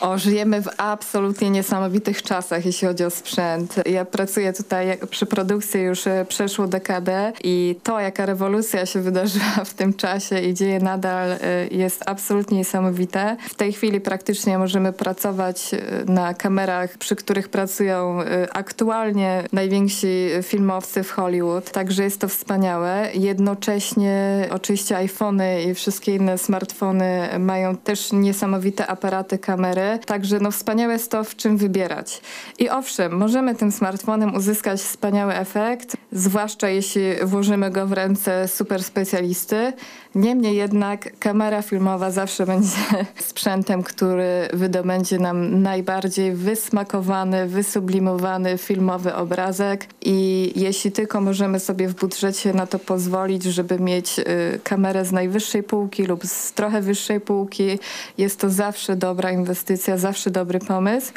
O, 0.00 0.18
żyjemy 0.18 0.62
w 0.62 0.68
absolutnie 0.76 1.50
niesamowitych 1.50 2.22
czasach, 2.22 2.66
jeśli 2.66 2.88
chodzi 2.88 3.04
o 3.04 3.10
sprzęt. 3.10 3.74
Ja 3.86 4.04
pracuję 4.04 4.52
tutaj 4.52 4.98
przy 5.10 5.26
produkcji 5.26 5.80
już 5.80 6.06
e, 6.06 6.26
przeszło 6.28 6.66
dekadę 6.66 7.32
i 7.44 7.76
to, 7.82 8.00
jaka 8.00 8.26
rewolucja 8.26 8.86
się 8.86 9.00
wydarzyła 9.00 9.64
w 9.64 9.74
tym 9.74 9.94
czasie 9.94 10.40
i 10.40 10.54
dzieje 10.54 10.80
nadal, 10.80 11.30
e, 11.32 11.38
jest 11.70 12.02
absolutnie 12.06 12.58
niesamowite. 12.58 13.36
W 13.50 13.54
tej 13.54 13.72
chwili 13.72 14.00
praktycznie 14.00 14.58
możemy 14.58 14.92
pracować 14.92 15.74
e, 15.74 15.78
na 16.12 16.34
kamerach, 16.34 16.98
przy 16.98 17.16
których 17.16 17.48
pracują 17.48 18.18
aktualnie 18.52 19.44
najwięksi 19.52 20.28
filmowcy 20.42 21.02
w 21.02 21.10
Hollywood, 21.10 21.70
także 21.70 22.02
jest 22.02 22.20
to 22.20 22.28
wspaniałe. 22.28 23.08
Jednocześnie 23.14 24.48
oczywiście 24.50 24.96
iPhony 24.96 25.62
i 25.62 25.74
wszystkie 25.74 26.14
inne 26.14 26.38
smartfony 26.38 27.28
mają 27.38 27.76
też 27.76 28.12
niesamowite 28.12 28.86
aparaty 28.86 29.38
kamery, 29.38 29.89
Także 29.98 30.40
no 30.40 30.50
wspaniałe 30.50 30.92
jest 30.92 31.10
to, 31.10 31.24
w 31.24 31.36
czym 31.36 31.56
wybierać. 31.56 32.20
I 32.58 32.68
owszem, 32.68 33.16
możemy 33.16 33.54
tym 33.54 33.72
smartfonem 33.72 34.34
uzyskać 34.34 34.80
wspaniały 34.80 35.34
efekt, 35.34 35.96
zwłaszcza 36.12 36.68
jeśli 36.68 37.02
włożymy 37.22 37.70
go 37.70 37.86
w 37.86 37.92
ręce 37.92 38.48
super 38.48 38.84
specjalisty. 38.84 39.72
Niemniej 40.14 40.56
jednak 40.56 41.18
kamera 41.18 41.62
filmowa 41.62 42.10
zawsze 42.10 42.46
będzie 42.46 42.76
sprzętem, 43.30 43.82
który 43.82 44.48
wydobędzie 44.52 45.18
nam 45.18 45.62
najbardziej 45.62 46.32
wysmakowany, 46.32 47.46
wysublimowany 47.46 48.58
filmowy 48.58 49.14
obrazek 49.14 49.86
i 50.00 50.52
jeśli 50.56 50.92
tylko 50.92 51.20
możemy 51.20 51.60
sobie 51.60 51.88
w 51.88 51.94
budżecie 51.94 52.52
na 52.52 52.66
to 52.66 52.78
pozwolić, 52.78 53.42
żeby 53.42 53.78
mieć 53.78 54.18
y, 54.18 54.24
kamerę 54.64 55.04
z 55.04 55.12
najwyższej 55.12 55.62
półki 55.62 56.04
lub 56.04 56.26
z 56.26 56.52
trochę 56.52 56.80
wyższej 56.80 57.20
półki, 57.20 57.78
jest 58.18 58.40
to 58.40 58.50
zawsze 58.50 58.96
dobra 58.96 59.30
inwestycja, 59.30 59.96
zawsze 59.96 60.30
dobry 60.30 60.58
pomysł. 60.58 61.12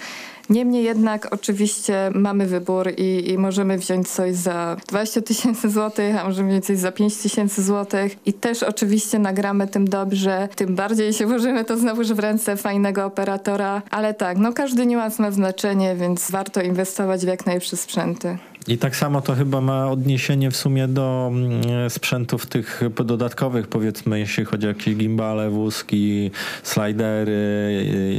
Niemniej 0.50 0.84
jednak 0.84 1.34
oczywiście 1.34 2.12
mamy 2.14 2.46
wybór 2.46 2.92
i, 2.98 3.32
i 3.32 3.38
możemy 3.38 3.78
wziąć 3.78 4.10
coś 4.10 4.36
za 4.36 4.78
20 4.88 5.22
tysięcy 5.22 5.70
złotych, 5.70 6.16
a 6.16 6.24
możemy 6.28 6.50
wziąć 6.50 6.66
coś 6.66 6.78
za 6.78 6.92
5 6.92 7.18
tysięcy 7.18 7.64
złotych 7.64 8.16
i 8.26 8.34
też 8.34 8.64
oczywiście 8.64 9.20
nagramy 9.20 9.68
tym 9.68 9.88
dobrze, 9.90 10.50
tym 10.56 10.76
bardziej 10.76 11.08
jeśli 11.08 11.26
włożymy 11.26 11.66
to 11.66 11.78
znowuż 11.78 12.08
w 12.08 12.20
ręce 12.20 12.58
fajnego 12.58 13.06
operatora, 13.06 13.82
ale 13.90 14.14
tak, 14.14 14.38
no 14.38 14.54
każdy 14.54 14.86
niuans 14.86 15.20
ma 15.20 15.32
znaczenie, 15.32 15.96
więc 15.96 16.32
warto 16.32 16.62
inwestować 16.62 17.26
w 17.26 17.28
jak 17.28 17.46
najlepsze 17.46 17.78
sprzęty. 17.78 18.38
I 18.68 18.78
tak 18.78 18.96
samo 18.96 19.22
to 19.22 19.36
chyba 19.36 19.62
ma 19.62 19.92
odniesienie 19.92 20.52
w 20.52 20.56
sumie 20.56 20.88
do 20.88 21.32
mm, 21.32 21.90
sprzętów 21.90 22.46
tych 22.46 22.82
dodatkowych, 23.06 23.68
powiedzmy, 23.68 24.20
jeśli 24.20 24.46
chodzi 24.46 24.66
o 24.66 24.70
jakieś 24.70 24.96
gimbale, 24.96 25.50
wózki, 25.50 26.32
slidery, 26.64 27.32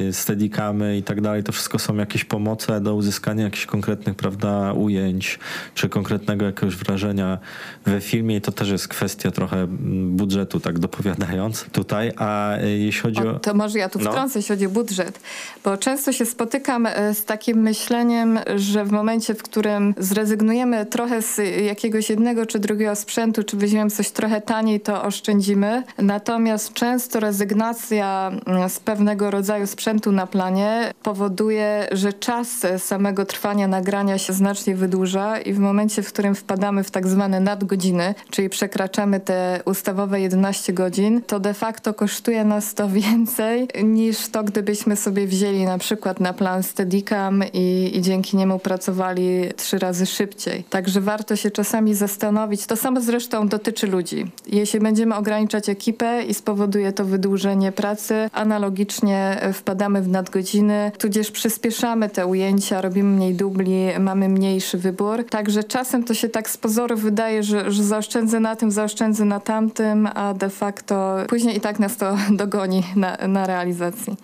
y, 0.09 0.13
steadicamy 0.13 0.97
i 0.97 1.03
tak 1.03 1.21
dalej. 1.21 1.43
To 1.43 1.53
wszystko 1.53 1.79
są 1.79 1.97
jakieś 1.97 2.25
pomoce 2.25 2.81
do 2.81 2.95
uzyskania 2.95 3.45
jakichś 3.45 3.67
konkretnych, 3.67 4.17
prawda, 4.17 4.73
ujęć, 4.73 5.39
czy 5.75 5.89
konkretnego 5.89 6.47
jakiegoś 6.47 6.77
wrażenia 6.77 7.39
we 7.87 8.01
filmie. 8.01 8.37
I 8.37 8.41
to 8.41 8.53
też 8.53 8.71
jest 8.71 8.89
kwestia 8.89 9.31
trochę 9.31 9.57
mm, 9.57 10.17
budżetu, 10.17 10.61
tak 10.61 10.79
dopowiadając 10.79 11.65
tutaj. 11.73 12.13
A 12.17 12.59
y, 12.59 12.79
jeśli 12.79 13.01
chodzi 13.01 13.21
o... 13.21 13.31
o 13.31 13.39
to 13.39 13.55
może 13.55 13.79
ja 13.79 13.89
tu 13.89 13.99
no. 13.99 14.11
wtrącę, 14.11 14.39
jeśli 14.39 14.55
chodzi 14.55 14.67
o 14.67 14.71
budżet, 14.71 15.21
bo 15.65 15.77
często 15.77 16.13
się 16.13 16.27
spotykam 16.27 16.87
y, 16.87 17.15
z 17.15 17.25
takim 17.25 17.59
myśleniem, 17.59 18.39
że 18.57 18.85
w 18.85 18.93
momencie, 18.93 19.35
w 19.35 19.43
którym 19.43 19.95
zrezygnujemy 19.99 20.34
zrezygnujemy 20.35 20.87
trochę 20.87 21.23
z 21.23 21.41
jakiegoś 21.67 22.11
jednego 22.11 22.47
czy 22.47 22.59
drugiego 22.59 22.97
sprzętu, 22.97 23.45
czy 23.45 23.57
weźmiemy 23.57 23.91
coś 23.91 24.11
trochę 24.11 24.41
taniej, 24.41 24.81
to 24.81 25.03
oszczędzimy. 25.03 25.83
Natomiast 25.99 26.73
często 26.73 27.21
rezygnacja 27.21 28.33
mm, 28.47 28.69
z 28.69 28.81
pewnego 28.81 29.31
rodzaju 29.31 29.67
sprzętu 29.67 30.13
na 30.13 30.27
planie 30.27 30.93
powoduje, 31.03 31.89
że 31.93 32.13
czas 32.13 32.49
samego 32.79 33.27
trwania 33.27 33.69
nagrania 33.69 34.19
się 34.19 34.33
znacznie 34.33 34.75
wydłuża 34.77 35.39
i 35.41 35.53
w 35.53 35.59
momencie, 35.59 36.03
w 36.03 36.13
którym 36.13 36.35
wpadamy 36.35 36.85
w 36.85 36.91
tak 36.91 37.07
zwane 37.07 37.41
nadgodziny, 37.41 38.15
czyli 38.31 38.49
przekraczamy 38.49 39.21
te 39.21 39.61
ustawowe 39.65 40.21
11 40.21 40.73
godzin, 40.73 41.23
to 41.27 41.41
de 41.41 41.55
facto 41.55 41.95
kosztuje 41.95 42.45
nas 42.45 42.75
to 42.75 42.89
więcej 43.01 43.69
niż 43.85 44.29
to, 44.29 44.45
gdybyśmy 44.45 44.97
sobie 44.97 45.27
wzięli 45.27 45.65
na 45.65 45.79
przykład 45.79 46.21
na 46.21 46.33
plan 46.33 46.63
Steadicam 46.63 47.43
i, 47.53 47.91
i 47.95 48.03
dzięki 48.03 48.37
niemu 48.37 48.59
pracowali 48.59 49.41
trzy 49.57 49.79
razy 49.79 50.07
szybciej 50.07 50.24
szybciej. 50.25 50.65
Także 50.71 51.01
warto 51.01 51.37
się 51.37 51.51
czasami 51.51 51.95
zastanowić. 51.95 52.67
To 52.67 52.77
samo 52.77 53.01
zresztą 53.01 53.49
dotyczy 53.49 53.87
ludzi. 53.87 54.31
Jeśli 54.47 54.81
będziemy 54.81 55.15
ograniczać 55.15 55.69
ekipę 55.69 56.23
i 56.23 56.35
spowoduje 56.35 56.93
to 56.93 57.05
wydłużenie 57.05 57.73
pracy, 57.73 58.31
analogicznie 58.33 59.41
wpadamy 59.53 60.03
w 60.03 60.09
nadgodziny, 60.09 60.93
tudzież 60.99 61.31
przyspieszamy 61.31 62.09
te 62.09 62.27
ujęcia, 62.27 62.81
robimy 62.81 63.17
mniej 63.17 63.35
dubli, 63.35 63.87
mamy 64.01 64.29
mniejszy 64.29 64.79
wybór. 64.79 65.25
Także 65.31 65.65
czasem 65.65 66.05
to 66.05 66.15
się 66.15 66.29
tak 66.29 66.51
z 66.51 66.57
pozoru 66.57 66.97
wydaje, 66.97 67.43
że, 67.43 67.73
że 67.73 67.85
zaoszczędzę 67.85 68.41
na 68.41 68.57
tym, 68.57 68.71
zaoszczędzę 68.71 69.25
na 69.25 69.41
tamtym, 69.41 70.09
a 70.15 70.35
de 70.35 70.51
facto 70.51 71.17
później 71.29 71.57
i 71.57 71.61
tak 71.61 71.79
nas 71.79 71.97
to 71.97 72.17
dogoni 72.43 72.83
na, 72.97 73.17
na 73.29 73.47
realizacji. 73.47 74.17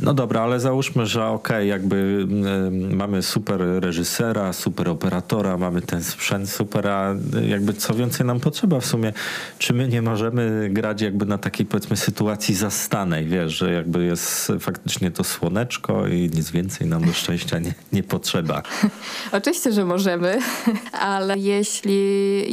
No 0.00 0.14
dobra, 0.14 0.42
ale 0.42 0.60
załóżmy, 0.60 1.06
że 1.06 1.26
okej, 1.26 1.56
okay, 1.56 1.66
jakby 1.66 2.26
y, 2.92 2.94
mamy 2.94 3.22
super 3.22 3.60
reżysera, 3.80 4.52
super 4.52 4.88
operatora, 4.88 5.56
mamy 5.56 5.82
ten 5.82 6.04
sprzęt 6.04 6.50
super, 6.50 6.88
a 6.88 7.14
jakby 7.48 7.74
co 7.74 7.94
więcej 7.94 8.26
nam 8.26 8.40
potrzeba 8.40 8.80
w 8.80 8.86
sumie. 8.86 9.12
Czy 9.58 9.72
my 9.72 9.88
nie 9.88 10.02
możemy 10.02 10.68
grać 10.70 11.02
jakby 11.02 11.26
na 11.26 11.38
takiej 11.38 11.66
powiedzmy 11.66 11.96
sytuacji 11.96 12.54
zastanej, 12.54 13.26
wiesz, 13.26 13.58
że 13.58 13.72
jakby 13.72 14.04
jest 14.04 14.52
faktycznie 14.60 15.10
to 15.10 15.24
słoneczko 15.24 16.06
i 16.06 16.30
nic 16.34 16.50
więcej 16.50 16.86
nam 16.86 17.04
do 17.04 17.12
szczęścia 17.12 17.58
nie, 17.58 17.74
nie 17.92 18.02
potrzeba. 18.02 18.62
Oczywiście, 19.32 19.72
że 19.72 19.84
możemy, 19.84 20.38
ale 20.92 21.38
jeśli 21.38 21.96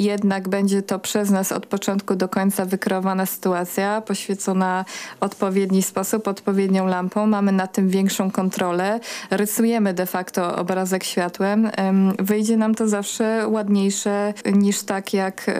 jednak 0.03 0.49
będzie 0.49 0.81
to 0.81 0.99
przez 0.99 1.29
nas 1.29 1.51
od 1.51 1.65
początku 1.65 2.15
do 2.15 2.29
końca 2.29 2.65
wykreowana 2.65 3.25
sytuacja, 3.25 4.01
poświecona 4.01 4.85
odpowiedni 5.19 5.83
sposób, 5.83 6.27
odpowiednią 6.27 6.87
lampą, 6.87 7.32
mamy 7.33 7.51
na 7.51 7.67
tym 7.67 7.89
większą 7.89 8.31
kontrolę, 8.31 8.99
rysujemy 9.31 9.93
de 9.93 10.05
facto 10.05 10.55
obrazek 10.55 11.03
światłem, 11.03 11.71
wyjdzie 12.19 12.57
nam 12.57 12.75
to 12.75 12.87
zawsze 12.87 13.47
ładniejsze 13.47 14.33
niż 14.45 14.83
tak 14.83 15.13
jak 15.13 15.51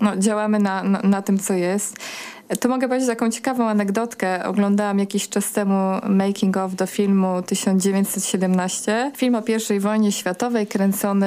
no, 0.00 0.16
działamy 0.16 0.58
na, 0.58 0.82
na, 0.82 1.00
na 1.02 1.22
tym, 1.22 1.38
co 1.38 1.54
jest. 1.54 1.96
To 2.60 2.68
mogę 2.68 2.88
powiedzieć 2.88 3.08
taką 3.08 3.30
ciekawą 3.30 3.68
anegdotkę. 3.68 4.44
Oglądałam 4.44 4.98
jakiś 4.98 5.28
czas 5.28 5.52
temu 5.52 5.74
making 6.08 6.56
of 6.56 6.74
do 6.74 6.86
filmu 6.86 7.42
1917. 7.42 9.12
Film 9.16 9.34
o 9.34 9.42
I 9.74 9.80
wojnie 9.80 10.12
światowej 10.12 10.66
kręcony 10.66 11.26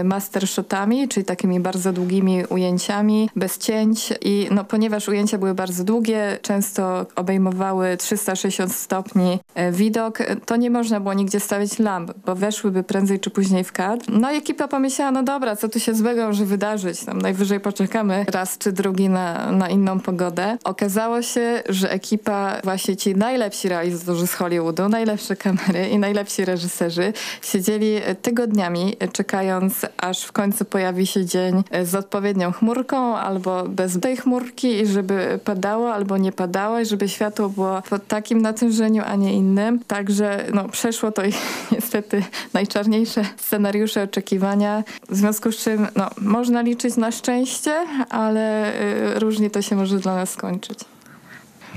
y, 0.00 0.04
mastershotami, 0.04 1.08
czyli 1.08 1.26
takimi 1.26 1.60
bardzo 1.60 1.92
długimi 1.92 2.44
ujęciami, 2.44 3.30
bez 3.36 3.58
cięć 3.58 4.12
i 4.20 4.48
no, 4.50 4.64
ponieważ 4.64 5.08
ujęcia 5.08 5.38
były 5.38 5.54
bardzo 5.54 5.84
długie, 5.84 6.38
często 6.42 7.06
obejmowały 7.16 7.96
360 7.96 8.72
stopni 8.72 9.38
y, 9.68 9.72
widok, 9.72 10.18
to 10.46 10.56
nie 10.56 10.70
można 10.70 11.00
było 11.00 11.14
nigdzie 11.14 11.40
stawiać 11.40 11.78
lamp, 11.78 12.12
bo 12.26 12.34
weszłyby 12.34 12.82
prędzej 12.82 13.20
czy 13.20 13.30
później 13.30 13.64
w 13.64 13.72
kadr. 13.72 14.04
No 14.08 14.32
i 14.32 14.36
ekipa 14.36 14.68
pomyślała, 14.68 15.10
no 15.10 15.22
dobra, 15.22 15.56
co 15.56 15.68
tu 15.68 15.80
się 15.80 15.94
złego 15.94 16.26
może 16.26 16.44
wydarzyć? 16.44 17.04
Tam 17.04 17.18
najwyżej 17.18 17.60
poczekamy 17.60 18.24
raz 18.28 18.58
czy 18.58 18.72
drugi 18.72 19.08
na, 19.08 19.52
na 19.52 19.68
inną 19.68 20.00
pogodę. 20.00 20.58
Okazało 20.64 21.22
się, 21.22 21.62
że 21.68 21.92
ekipa, 21.92 22.60
właśnie 22.64 22.96
ci 22.96 23.16
najlepsi 23.16 23.68
realizatorzy 23.68 24.26
z 24.26 24.34
Hollywoodu, 24.34 24.88
najlepsze 24.88 25.36
kamery 25.36 25.88
i 25.88 25.98
najlepsi 25.98 26.44
reżyserzy 26.44 27.12
siedzieli 27.42 28.00
tygodniami 28.22 28.96
czekając, 29.12 29.86
aż 29.96 30.22
w 30.22 30.32
końcu 30.32 30.64
pojawi 30.64 31.06
się 31.06 31.24
dzień 31.24 31.62
z 31.84 31.94
odpowiednią 31.94 32.52
chmurką 32.52 33.16
albo 33.16 33.64
bez 33.68 34.00
tej 34.00 34.16
chmurki 34.16 34.80
i 34.80 34.86
żeby 34.86 35.40
padało 35.44 35.94
albo 35.94 36.18
nie 36.18 36.32
padało 36.32 36.80
i 36.80 36.86
żeby 36.86 37.08
światło 37.08 37.48
było 37.48 37.82
pod 37.90 38.06
takim 38.06 38.42
natężeniu, 38.42 39.02
a 39.06 39.16
nie 39.16 39.34
innym. 39.34 39.80
Także 39.86 40.44
no, 40.54 40.68
przeszło 40.68 41.12
to 41.12 41.24
i 41.24 41.32
niestety 41.72 42.22
najczarniejsze 42.52 43.24
scenariusze 43.36 44.02
oczekiwania, 44.02 44.84
w 45.08 45.16
związku 45.16 45.52
z 45.52 45.56
czym 45.56 45.86
no, 45.96 46.10
można 46.20 46.62
liczyć 46.62 46.96
na 46.96 47.12
szczęście, 47.12 47.74
ale 48.10 48.74
y, 49.16 49.18
różnie 49.20 49.50
to 49.50 49.62
się 49.62 49.76
może 49.76 49.98
dla 49.98 50.14
nas 50.14 50.30
skończyć. 50.30 50.49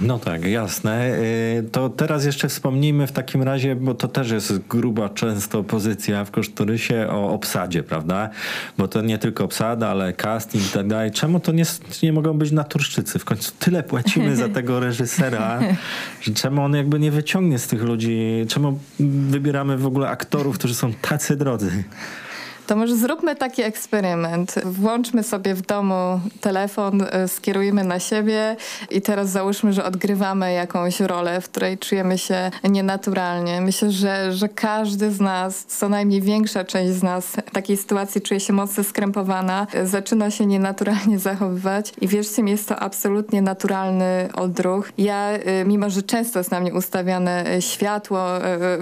No 0.01 0.19
tak, 0.19 0.45
jasne. 0.45 1.17
Y, 1.59 1.69
to 1.71 1.89
teraz 1.89 2.25
jeszcze 2.25 2.49
wspomnijmy 2.49 3.07
w 3.07 3.11
takim 3.11 3.43
razie, 3.43 3.75
bo 3.75 3.93
to 3.93 4.07
też 4.07 4.31
jest 4.31 4.57
gruba 4.67 5.09
często 5.09 5.63
pozycja 5.63 6.25
w 6.25 6.31
kosztorysie 6.31 7.07
o 7.09 7.29
obsadzie, 7.29 7.83
prawda? 7.83 8.29
Bo 8.77 8.87
to 8.87 9.01
nie 9.01 9.17
tylko 9.17 9.43
obsada, 9.43 9.87
ale 9.87 10.13
casting 10.13 10.65
i 10.65 10.69
tak 10.69 10.87
dalej. 10.87 11.11
Czemu 11.11 11.39
to 11.39 11.51
nie, 11.51 11.63
nie 12.03 12.13
mogą 12.13 12.33
być 12.33 12.51
naturszczycy? 12.51 13.19
W 13.19 13.25
końcu 13.25 13.51
tyle 13.59 13.83
płacimy 13.83 14.35
za 14.35 14.49
tego 14.59 14.79
reżysera, 14.79 15.59
że 16.21 16.33
czemu 16.33 16.61
on 16.61 16.75
jakby 16.75 16.99
nie 16.99 17.11
wyciągnie 17.11 17.59
z 17.59 17.67
tych 17.67 17.81
ludzi? 17.81 18.45
Czemu 18.47 18.79
wybieramy 19.29 19.77
w 19.77 19.85
ogóle 19.85 20.09
aktorów, 20.09 20.57
którzy 20.57 20.75
są 20.75 20.93
tacy 20.93 21.35
drodzy? 21.35 21.83
To 22.67 22.75
może 22.75 22.95
zróbmy 22.95 23.35
taki 23.35 23.61
eksperyment. 23.61 24.55
Włączmy 24.65 25.23
sobie 25.23 25.55
w 25.55 25.61
domu 25.61 26.19
telefon, 26.41 27.01
e, 27.01 27.27
skierujmy 27.27 27.83
na 27.83 27.99
siebie 27.99 28.55
i 28.89 29.01
teraz 29.01 29.29
załóżmy, 29.29 29.73
że 29.73 29.85
odgrywamy 29.85 30.53
jakąś 30.53 30.99
rolę, 30.99 31.41
w 31.41 31.49
której 31.49 31.77
czujemy 31.77 32.17
się 32.17 32.51
nienaturalnie. 32.63 33.61
Myślę, 33.61 33.91
że, 33.91 34.33
że 34.33 34.49
każdy 34.49 35.11
z 35.11 35.19
nas, 35.19 35.65
co 35.65 35.89
najmniej 35.89 36.21
większa 36.21 36.63
część 36.63 36.93
z 36.93 37.03
nas 37.03 37.25
w 37.25 37.51
takiej 37.51 37.77
sytuacji 37.77 38.21
czuje 38.21 38.39
się 38.39 38.53
mocno 38.53 38.83
skrępowana, 38.83 39.67
zaczyna 39.83 40.31
się 40.31 40.45
nienaturalnie 40.45 41.19
zachowywać 41.29 41.93
i 42.01 42.07
wierzcie 42.07 42.43
mi, 42.43 42.51
jest 42.51 42.69
to 42.69 42.79
absolutnie 42.79 43.41
naturalny 43.41 44.29
odruch. 44.33 44.91
Ja, 44.97 45.29
e, 45.29 45.65
mimo 45.65 45.89
że 45.89 46.03
często 46.03 46.39
jest 46.39 46.51
na 46.51 46.59
mnie 46.59 46.73
ustawiane 46.73 47.45
e, 47.55 47.61
światło 47.61 48.23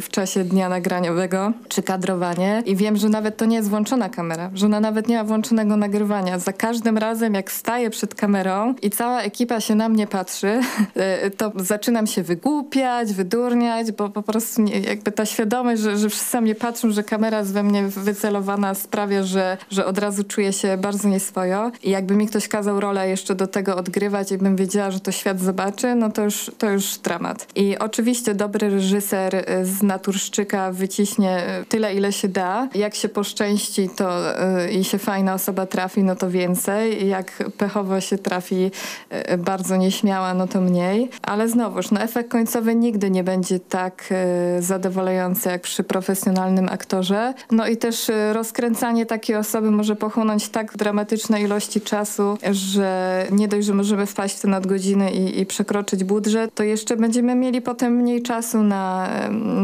w 0.01 0.09
czasie 0.09 0.43
dnia 0.43 0.69
nagraniowego 0.69 1.51
czy 1.67 1.83
kadrowanie 1.83 2.63
i 2.65 2.75
wiem, 2.75 2.97
że 2.97 3.09
nawet 3.09 3.38
to 3.38 3.45
nie 3.45 3.55
jest 3.55 3.70
włączona 3.71 4.09
kamera, 4.09 4.51
że 4.53 4.65
ona 4.65 4.79
nawet 4.79 5.07
nie 5.07 5.17
ma 5.17 5.23
włączonego 5.23 5.77
nagrywania. 5.77 6.39
Za 6.39 6.53
każdym 6.53 6.97
razem, 6.97 7.33
jak 7.33 7.51
staję 7.51 7.89
przed 7.89 8.15
kamerą 8.15 8.73
i 8.81 8.89
cała 8.89 9.21
ekipa 9.21 9.59
się 9.61 9.75
na 9.75 9.89
mnie 9.89 10.07
patrzy, 10.07 10.47
e, 10.95 11.29
to 11.29 11.51
zaczynam 11.55 12.07
się 12.07 12.23
wygłupiać, 12.23 13.13
wydurniać, 13.13 13.91
bo 13.91 14.09
po 14.09 14.23
prostu 14.23 14.61
nie, 14.61 14.79
jakby 14.79 15.11
ta 15.11 15.25
świadomość, 15.25 15.81
że, 15.81 15.97
że 15.97 16.09
wszyscy 16.09 16.41
mnie 16.41 16.55
patrzą, 16.55 16.91
że 16.91 17.03
kamera 17.03 17.39
jest 17.39 17.53
we 17.53 17.63
mnie 17.63 17.83
wycelowana 17.83 18.73
sprawia, 18.73 19.23
że, 19.23 19.57
że 19.69 19.85
od 19.85 19.97
razu 19.97 20.23
czuję 20.23 20.53
się 20.53 20.77
bardzo 20.77 21.09
nieswojo. 21.09 21.71
I 21.83 21.89
jakby 21.89 22.15
mi 22.15 22.27
ktoś 22.27 22.47
kazał 22.47 22.79
rolę 22.79 23.09
jeszcze 23.09 23.35
do 23.35 23.47
tego 23.47 23.75
odgrywać 23.75 24.31
i 24.31 24.37
bym 24.37 24.55
wiedziała, 24.55 24.91
że 24.91 24.99
to 24.99 25.11
świat 25.11 25.39
zobaczy, 25.39 25.95
no 25.95 26.11
to 26.11 26.23
już, 26.23 26.51
to 26.57 26.69
już 26.69 26.97
dramat. 26.97 27.47
I 27.55 27.77
oczywiście 27.79 28.35
dobry 28.35 28.69
reżyser 28.69 29.35
e, 29.35 29.65
z 29.65 29.83
naturszczyka 29.83 30.71
wyciśnie 30.71 31.29
e, 31.29 31.65
tyle, 31.65 31.95
ile 31.95 32.11
się 32.11 32.27
da. 32.27 32.69
Jak 32.75 32.95
się 32.95 33.09
poszczęści 33.09 33.61
części 33.62 33.89
to 33.89 34.32
y, 34.65 34.72
i 34.72 34.84
się 34.84 34.98
fajna 34.98 35.34
osoba 35.34 35.65
trafi, 35.65 36.03
no 36.03 36.15
to 36.15 36.30
więcej. 36.30 37.08
Jak 37.08 37.44
pechowo 37.58 38.01
się 38.01 38.18
trafi 38.18 38.72
y, 39.34 39.38
bardzo 39.38 39.75
nieśmiała, 39.75 40.34
no 40.34 40.48
to 40.48 40.62
mniej. 40.62 41.10
Ale 41.22 41.50
znowuż, 41.50 41.91
no 41.91 42.01
efekt 42.01 42.32
końcowy 42.32 42.75
nigdy 42.75 43.12
nie 43.12 43.24
będzie 43.24 43.60
tak 43.60 44.10
y, 44.58 44.62
zadowalający 44.62 45.50
jak 45.50 45.62
przy 45.62 45.84
profesjonalnym 45.84 46.70
aktorze. 46.70 47.34
No 47.51 47.68
i 47.68 47.77
też 47.77 48.12
rozkręcanie 48.34 49.06
takiej 49.06 49.36
osoby 49.36 49.72
może 49.72 49.96
pochłonąć 49.96 50.50
tak 50.50 50.77
dramatyczne 50.77 51.41
ilości 51.41 51.82
czasu, 51.82 52.38
że 52.51 53.25
nie 53.32 53.48
dość, 53.48 53.68
że 53.68 53.74
możemy 53.74 54.06
wpaść 54.06 54.38
w 54.38 54.41
te 54.41 54.48
nadgodziny 54.48 55.12
i, 55.12 55.39
i 55.39 55.46
przekroczyć 55.46 56.03
budżet, 56.03 56.56
to 56.56 56.63
jeszcze 56.63 56.98
będziemy 56.98 57.36
mieli 57.36 57.62
potem 57.62 57.94
mniej 57.94 58.22
czasu 58.22 58.63
na, 58.63 59.10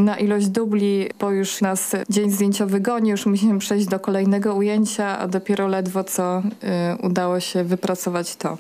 na 0.05 0.17
ilość 0.17 0.47
dubli, 0.47 1.09
bo 1.19 1.31
już 1.31 1.61
nas 1.61 1.95
dzień 2.09 2.31
zdjęciowy 2.31 2.79
goni, 2.79 3.09
już 3.09 3.25
musimy 3.25 3.59
przejść 3.59 3.86
do 3.87 3.99
kolejnego 3.99 4.55
ujęcia, 4.55 5.19
a 5.19 5.27
dopiero 5.27 5.67
ledwo 5.67 6.03
co 6.03 6.39
y, 6.39 7.05
udało 7.05 7.39
się 7.39 7.63
wypracować 7.63 8.35
to. 8.35 8.57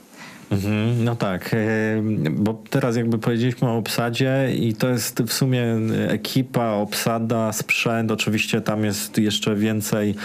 Mhm, 0.51 1.03
no 1.03 1.15
tak, 1.15 1.53
e, 1.53 1.57
bo 2.31 2.63
teraz 2.69 2.95
jakby 2.95 3.19
powiedzieliśmy 3.19 3.67
o 3.67 3.77
obsadzie 3.77 4.49
i 4.55 4.73
to 4.73 4.89
jest 4.89 5.23
w 5.23 5.33
sumie 5.33 5.63
ekipa, 6.07 6.71
obsada, 6.71 7.53
sprzęt, 7.53 8.11
oczywiście 8.11 8.61
tam 8.61 8.85
jest 8.85 9.17
jeszcze 9.17 9.55
więcej 9.55 10.15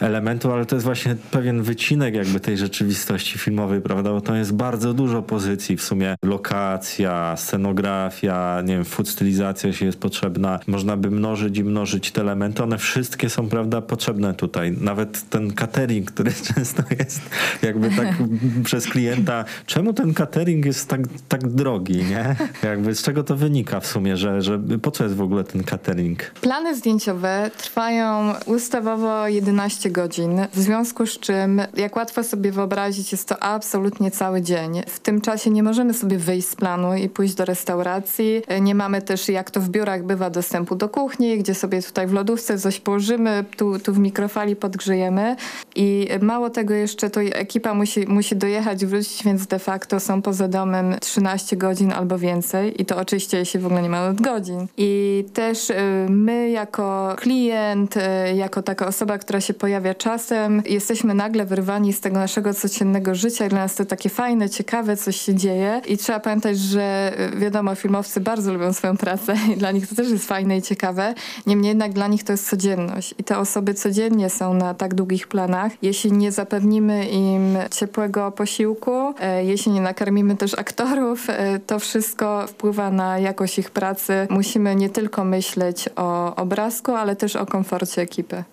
elementów, 0.00 0.52
ale 0.52 0.66
to 0.66 0.76
jest 0.76 0.84
właśnie 0.84 1.16
pewien 1.30 1.62
wycinek 1.62 2.14
jakby 2.14 2.40
tej 2.40 2.56
rzeczywistości 2.56 3.38
filmowej, 3.38 3.80
prawda, 3.80 4.10
bo 4.10 4.20
to 4.20 4.34
jest 4.34 4.52
bardzo 4.52 4.94
dużo 4.94 5.22
pozycji 5.22 5.76
w 5.76 5.82
sumie, 5.82 6.14
lokacja, 6.24 7.36
scenografia, 7.36 8.62
nie 8.64 8.74
wiem, 8.74 8.84
food 8.84 9.08
stylizacja, 9.08 9.68
jeśli 9.68 9.86
jest 9.86 10.00
potrzebna, 10.00 10.60
można 10.66 10.96
by 10.96 11.10
mnożyć 11.10 11.58
i 11.58 11.64
mnożyć 11.64 12.10
te 12.10 12.20
elementy, 12.20 12.62
one 12.62 12.78
wszystkie 12.78 13.30
są, 13.30 13.48
prawda, 13.48 13.80
potrzebne 13.80 14.34
tutaj, 14.34 14.76
nawet 14.80 15.28
ten 15.30 15.52
catering, 15.52 16.10
który 16.10 16.32
często 16.54 16.82
jest 16.98 17.20
jakby 17.62 17.90
tak 17.90 18.08
przez 18.64 18.86
klienta 18.86 19.44
czemu 19.72 19.92
ten 19.92 20.14
catering 20.14 20.64
jest 20.64 20.88
tak, 20.88 21.00
tak 21.28 21.48
drogi, 21.48 21.96
nie? 21.96 22.36
Jakby 22.70 22.94
z 22.94 23.02
czego 23.02 23.24
to 23.24 23.36
wynika 23.36 23.80
w 23.80 23.86
sumie, 23.86 24.16
że, 24.16 24.42
że 24.42 24.58
po 24.82 24.90
co 24.90 25.04
jest 25.04 25.16
w 25.16 25.22
ogóle 25.22 25.44
ten 25.44 25.64
catering? 25.64 26.30
Plany 26.40 26.76
zdjęciowe 26.76 27.50
trwają 27.58 28.34
ustawowo 28.46 29.28
11 29.28 29.90
godzin, 29.90 30.40
w 30.52 30.60
związku 30.60 31.06
z 31.06 31.18
czym, 31.18 31.62
jak 31.76 31.96
łatwo 31.96 32.24
sobie 32.24 32.52
wyobrazić, 32.52 33.12
jest 33.12 33.28
to 33.28 33.42
absolutnie 33.42 34.10
cały 34.10 34.42
dzień. 34.42 34.82
W 34.86 35.00
tym 35.00 35.20
czasie 35.20 35.50
nie 35.50 35.62
możemy 35.62 35.94
sobie 35.94 36.18
wyjść 36.18 36.48
z 36.48 36.56
planu 36.56 36.94
i 36.94 37.08
pójść 37.08 37.34
do 37.34 37.44
restauracji. 37.44 38.42
Nie 38.60 38.74
mamy 38.74 39.02
też, 39.02 39.28
jak 39.28 39.50
to 39.50 39.60
w 39.60 39.68
biurach 39.68 40.04
bywa, 40.04 40.30
dostępu 40.30 40.74
do 40.74 40.88
kuchni, 40.88 41.38
gdzie 41.38 41.54
sobie 41.54 41.82
tutaj 41.82 42.06
w 42.06 42.12
lodówce 42.12 42.58
coś 42.58 42.80
położymy, 42.80 43.44
tu, 43.56 43.78
tu 43.78 43.92
w 43.92 43.98
mikrofali 43.98 44.56
podgrzejemy. 44.56 45.36
I 45.74 46.08
mało 46.20 46.50
tego 46.50 46.74
jeszcze, 46.74 47.10
to 47.10 47.20
ekipa 47.20 47.74
musi, 47.74 48.06
musi 48.06 48.36
dojechać, 48.36 48.86
wrócić, 48.86 49.24
więc 49.24 49.46
de 49.46 49.61
facto 49.62 50.00
są 50.00 50.22
poza 50.22 50.48
domem 50.48 50.96
13 51.00 51.56
godzin 51.56 51.92
albo 51.92 52.18
więcej 52.18 52.82
i 52.82 52.84
to 52.84 52.96
oczywiście 52.96 53.38
jeśli 53.38 53.60
w 53.60 53.66
ogóle 53.66 53.82
nie 53.82 53.88
ma 53.88 54.12
godzin. 54.12 54.66
I 54.76 55.24
też 55.32 55.70
y, 55.70 55.74
my 56.08 56.50
jako 56.50 57.14
klient, 57.16 57.96
y, 57.96 58.00
jako 58.34 58.62
taka 58.62 58.86
osoba, 58.86 59.18
która 59.18 59.40
się 59.40 59.54
pojawia 59.54 59.94
czasem, 59.94 60.62
jesteśmy 60.66 61.14
nagle 61.14 61.46
wyrwani 61.46 61.92
z 61.92 62.00
tego 62.00 62.16
naszego 62.16 62.54
codziennego 62.54 63.14
życia 63.14 63.46
i 63.46 63.48
dla 63.48 63.58
nas 63.58 63.74
to 63.74 63.84
takie 63.84 64.08
fajne, 64.08 64.50
ciekawe, 64.50 64.96
coś 64.96 65.16
się 65.16 65.34
dzieje 65.34 65.80
i 65.86 65.96
trzeba 65.98 66.20
pamiętać, 66.20 66.58
że 66.58 67.12
y, 67.34 67.38
wiadomo, 67.38 67.74
filmowcy 67.74 68.20
bardzo 68.20 68.52
lubią 68.52 68.72
swoją 68.72 68.96
pracę 68.96 69.34
i 69.54 69.56
dla 69.56 69.70
nich 69.70 69.88
to 69.88 69.94
też 69.94 70.10
jest 70.10 70.26
fajne 70.26 70.56
i 70.56 70.62
ciekawe, 70.62 71.14
niemniej 71.46 71.68
jednak 71.68 71.92
dla 71.92 72.06
nich 72.08 72.24
to 72.24 72.32
jest 72.32 72.50
codzienność 72.50 73.14
i 73.18 73.24
te 73.24 73.38
osoby 73.38 73.74
codziennie 73.74 74.30
są 74.30 74.54
na 74.54 74.74
tak 74.74 74.94
długich 74.94 75.28
planach. 75.28 75.72
Jeśli 75.82 76.12
nie 76.12 76.32
zapewnimy 76.32 77.08
im 77.08 77.56
ciepłego 77.70 78.32
posiłku, 78.32 79.14
jeśli 79.42 79.51
nie 79.70 79.80
nakarmimy 79.80 80.36
też 80.36 80.54
aktorów, 80.58 81.30
e, 81.30 81.58
to 81.58 81.78
wszystko 81.78 82.46
wpływa 82.46 82.90
na 82.90 83.18
jakość 83.18 83.58
ich 83.58 83.70
pracy. 83.70 84.26
Musimy 84.30 84.76
nie 84.76 84.90
tylko 84.90 85.24
myśleć 85.24 85.88
o 85.96 86.36
obrazku, 86.36 86.94
ale 86.94 87.16
też 87.16 87.36
o 87.36 87.46
komforcie 87.46 88.02
ekipy. 88.02 88.44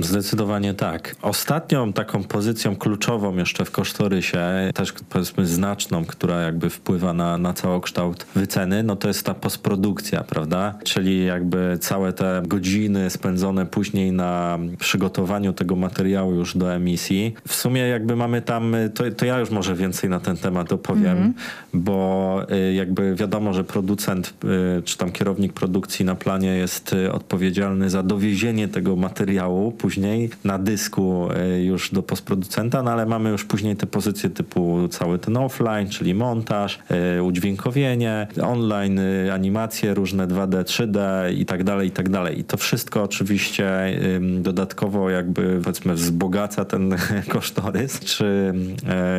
Zdecydowanie 0.00 0.74
tak. 0.74 1.16
Ostatnią 1.22 1.92
taką 1.92 2.24
pozycją 2.24 2.76
kluczową 2.76 3.36
jeszcze 3.36 3.64
w 3.64 3.70
kosztorysie, 3.70 4.40
też 4.74 4.92
powiedzmy 5.08 5.46
znaczną, 5.46 6.04
która 6.04 6.40
jakby 6.40 6.70
wpływa 6.70 7.12
na, 7.12 7.38
na 7.38 7.52
całokształt 7.52 8.26
wyceny, 8.34 8.82
no 8.82 8.96
to 8.96 9.08
jest 9.08 9.26
ta 9.26 9.34
postprodukcja, 9.34 10.24
prawda? 10.24 10.74
Czyli 10.84 11.26
jakby 11.26 11.78
całe 11.80 12.12
te 12.12 12.42
godziny 12.46 13.10
spędzone 13.10 13.66
później 13.66 14.12
na 14.12 14.58
przygotowaniu 14.78 15.52
tego 15.52 15.76
materiału 15.76 16.32
już 16.32 16.56
do 16.56 16.74
emisji. 16.74 17.34
W 17.48 17.54
sumie 17.54 17.80
jakby 17.80 18.16
mamy 18.16 18.42
tam, 18.42 18.76
to, 18.94 19.04
to 19.10 19.26
ja 19.26 19.38
już 19.38 19.50
może 19.50 19.74
więcej 19.74 20.10
na 20.10 20.20
ten 20.20 20.36
temat 20.36 20.72
opowiem, 20.72 21.18
mm 21.18 21.32
-hmm. 21.32 21.34
bo 21.74 22.40
y, 22.52 22.74
jakby 22.74 23.14
wiadomo, 23.14 23.52
że 23.52 23.64
producent 23.64 24.34
y, 24.78 24.82
czy 24.82 24.98
tam 24.98 25.12
kierownik 25.12 25.52
produkcji 25.52 26.04
na 26.04 26.14
planie 26.14 26.48
jest 26.48 26.92
y, 26.92 27.12
odpowiedzialny 27.12 27.90
za 27.90 28.02
dowiezienie 28.02 28.68
tego 28.68 28.96
materiału 28.96 29.63
później 29.72 30.30
na 30.44 30.58
dysku 30.58 31.28
e, 31.30 31.62
już 31.64 31.90
do 31.90 32.02
postproducenta, 32.02 32.82
no 32.82 32.90
ale 32.90 33.06
mamy 33.06 33.30
już 33.30 33.44
później 33.44 33.76
te 33.76 33.86
pozycje 33.86 34.30
typu 34.30 34.88
cały 34.88 35.18
ten 35.18 35.36
offline, 35.36 35.88
czyli 35.88 36.14
montaż, 36.14 36.78
e, 36.88 37.22
udźwiękowienie, 37.22 38.26
online, 38.42 38.98
e, 38.98 39.32
animacje 39.32 39.94
różne 39.94 40.26
2D, 40.26 40.64
3D 40.64 40.98
i 41.36 41.46
tak 41.46 41.64
dalej, 41.64 41.88
i 41.88 41.90
tak 41.90 42.08
dalej. 42.08 42.38
I 42.38 42.44
to 42.44 42.56
wszystko 42.56 43.02
oczywiście 43.02 43.64
dodatkowo 44.40 45.10
jakby 45.10 45.60
powiedzmy 45.62 45.94
wzbogaca 45.94 46.64
ten 46.64 46.96
kosztorys, 47.28 48.00
czy 48.00 48.54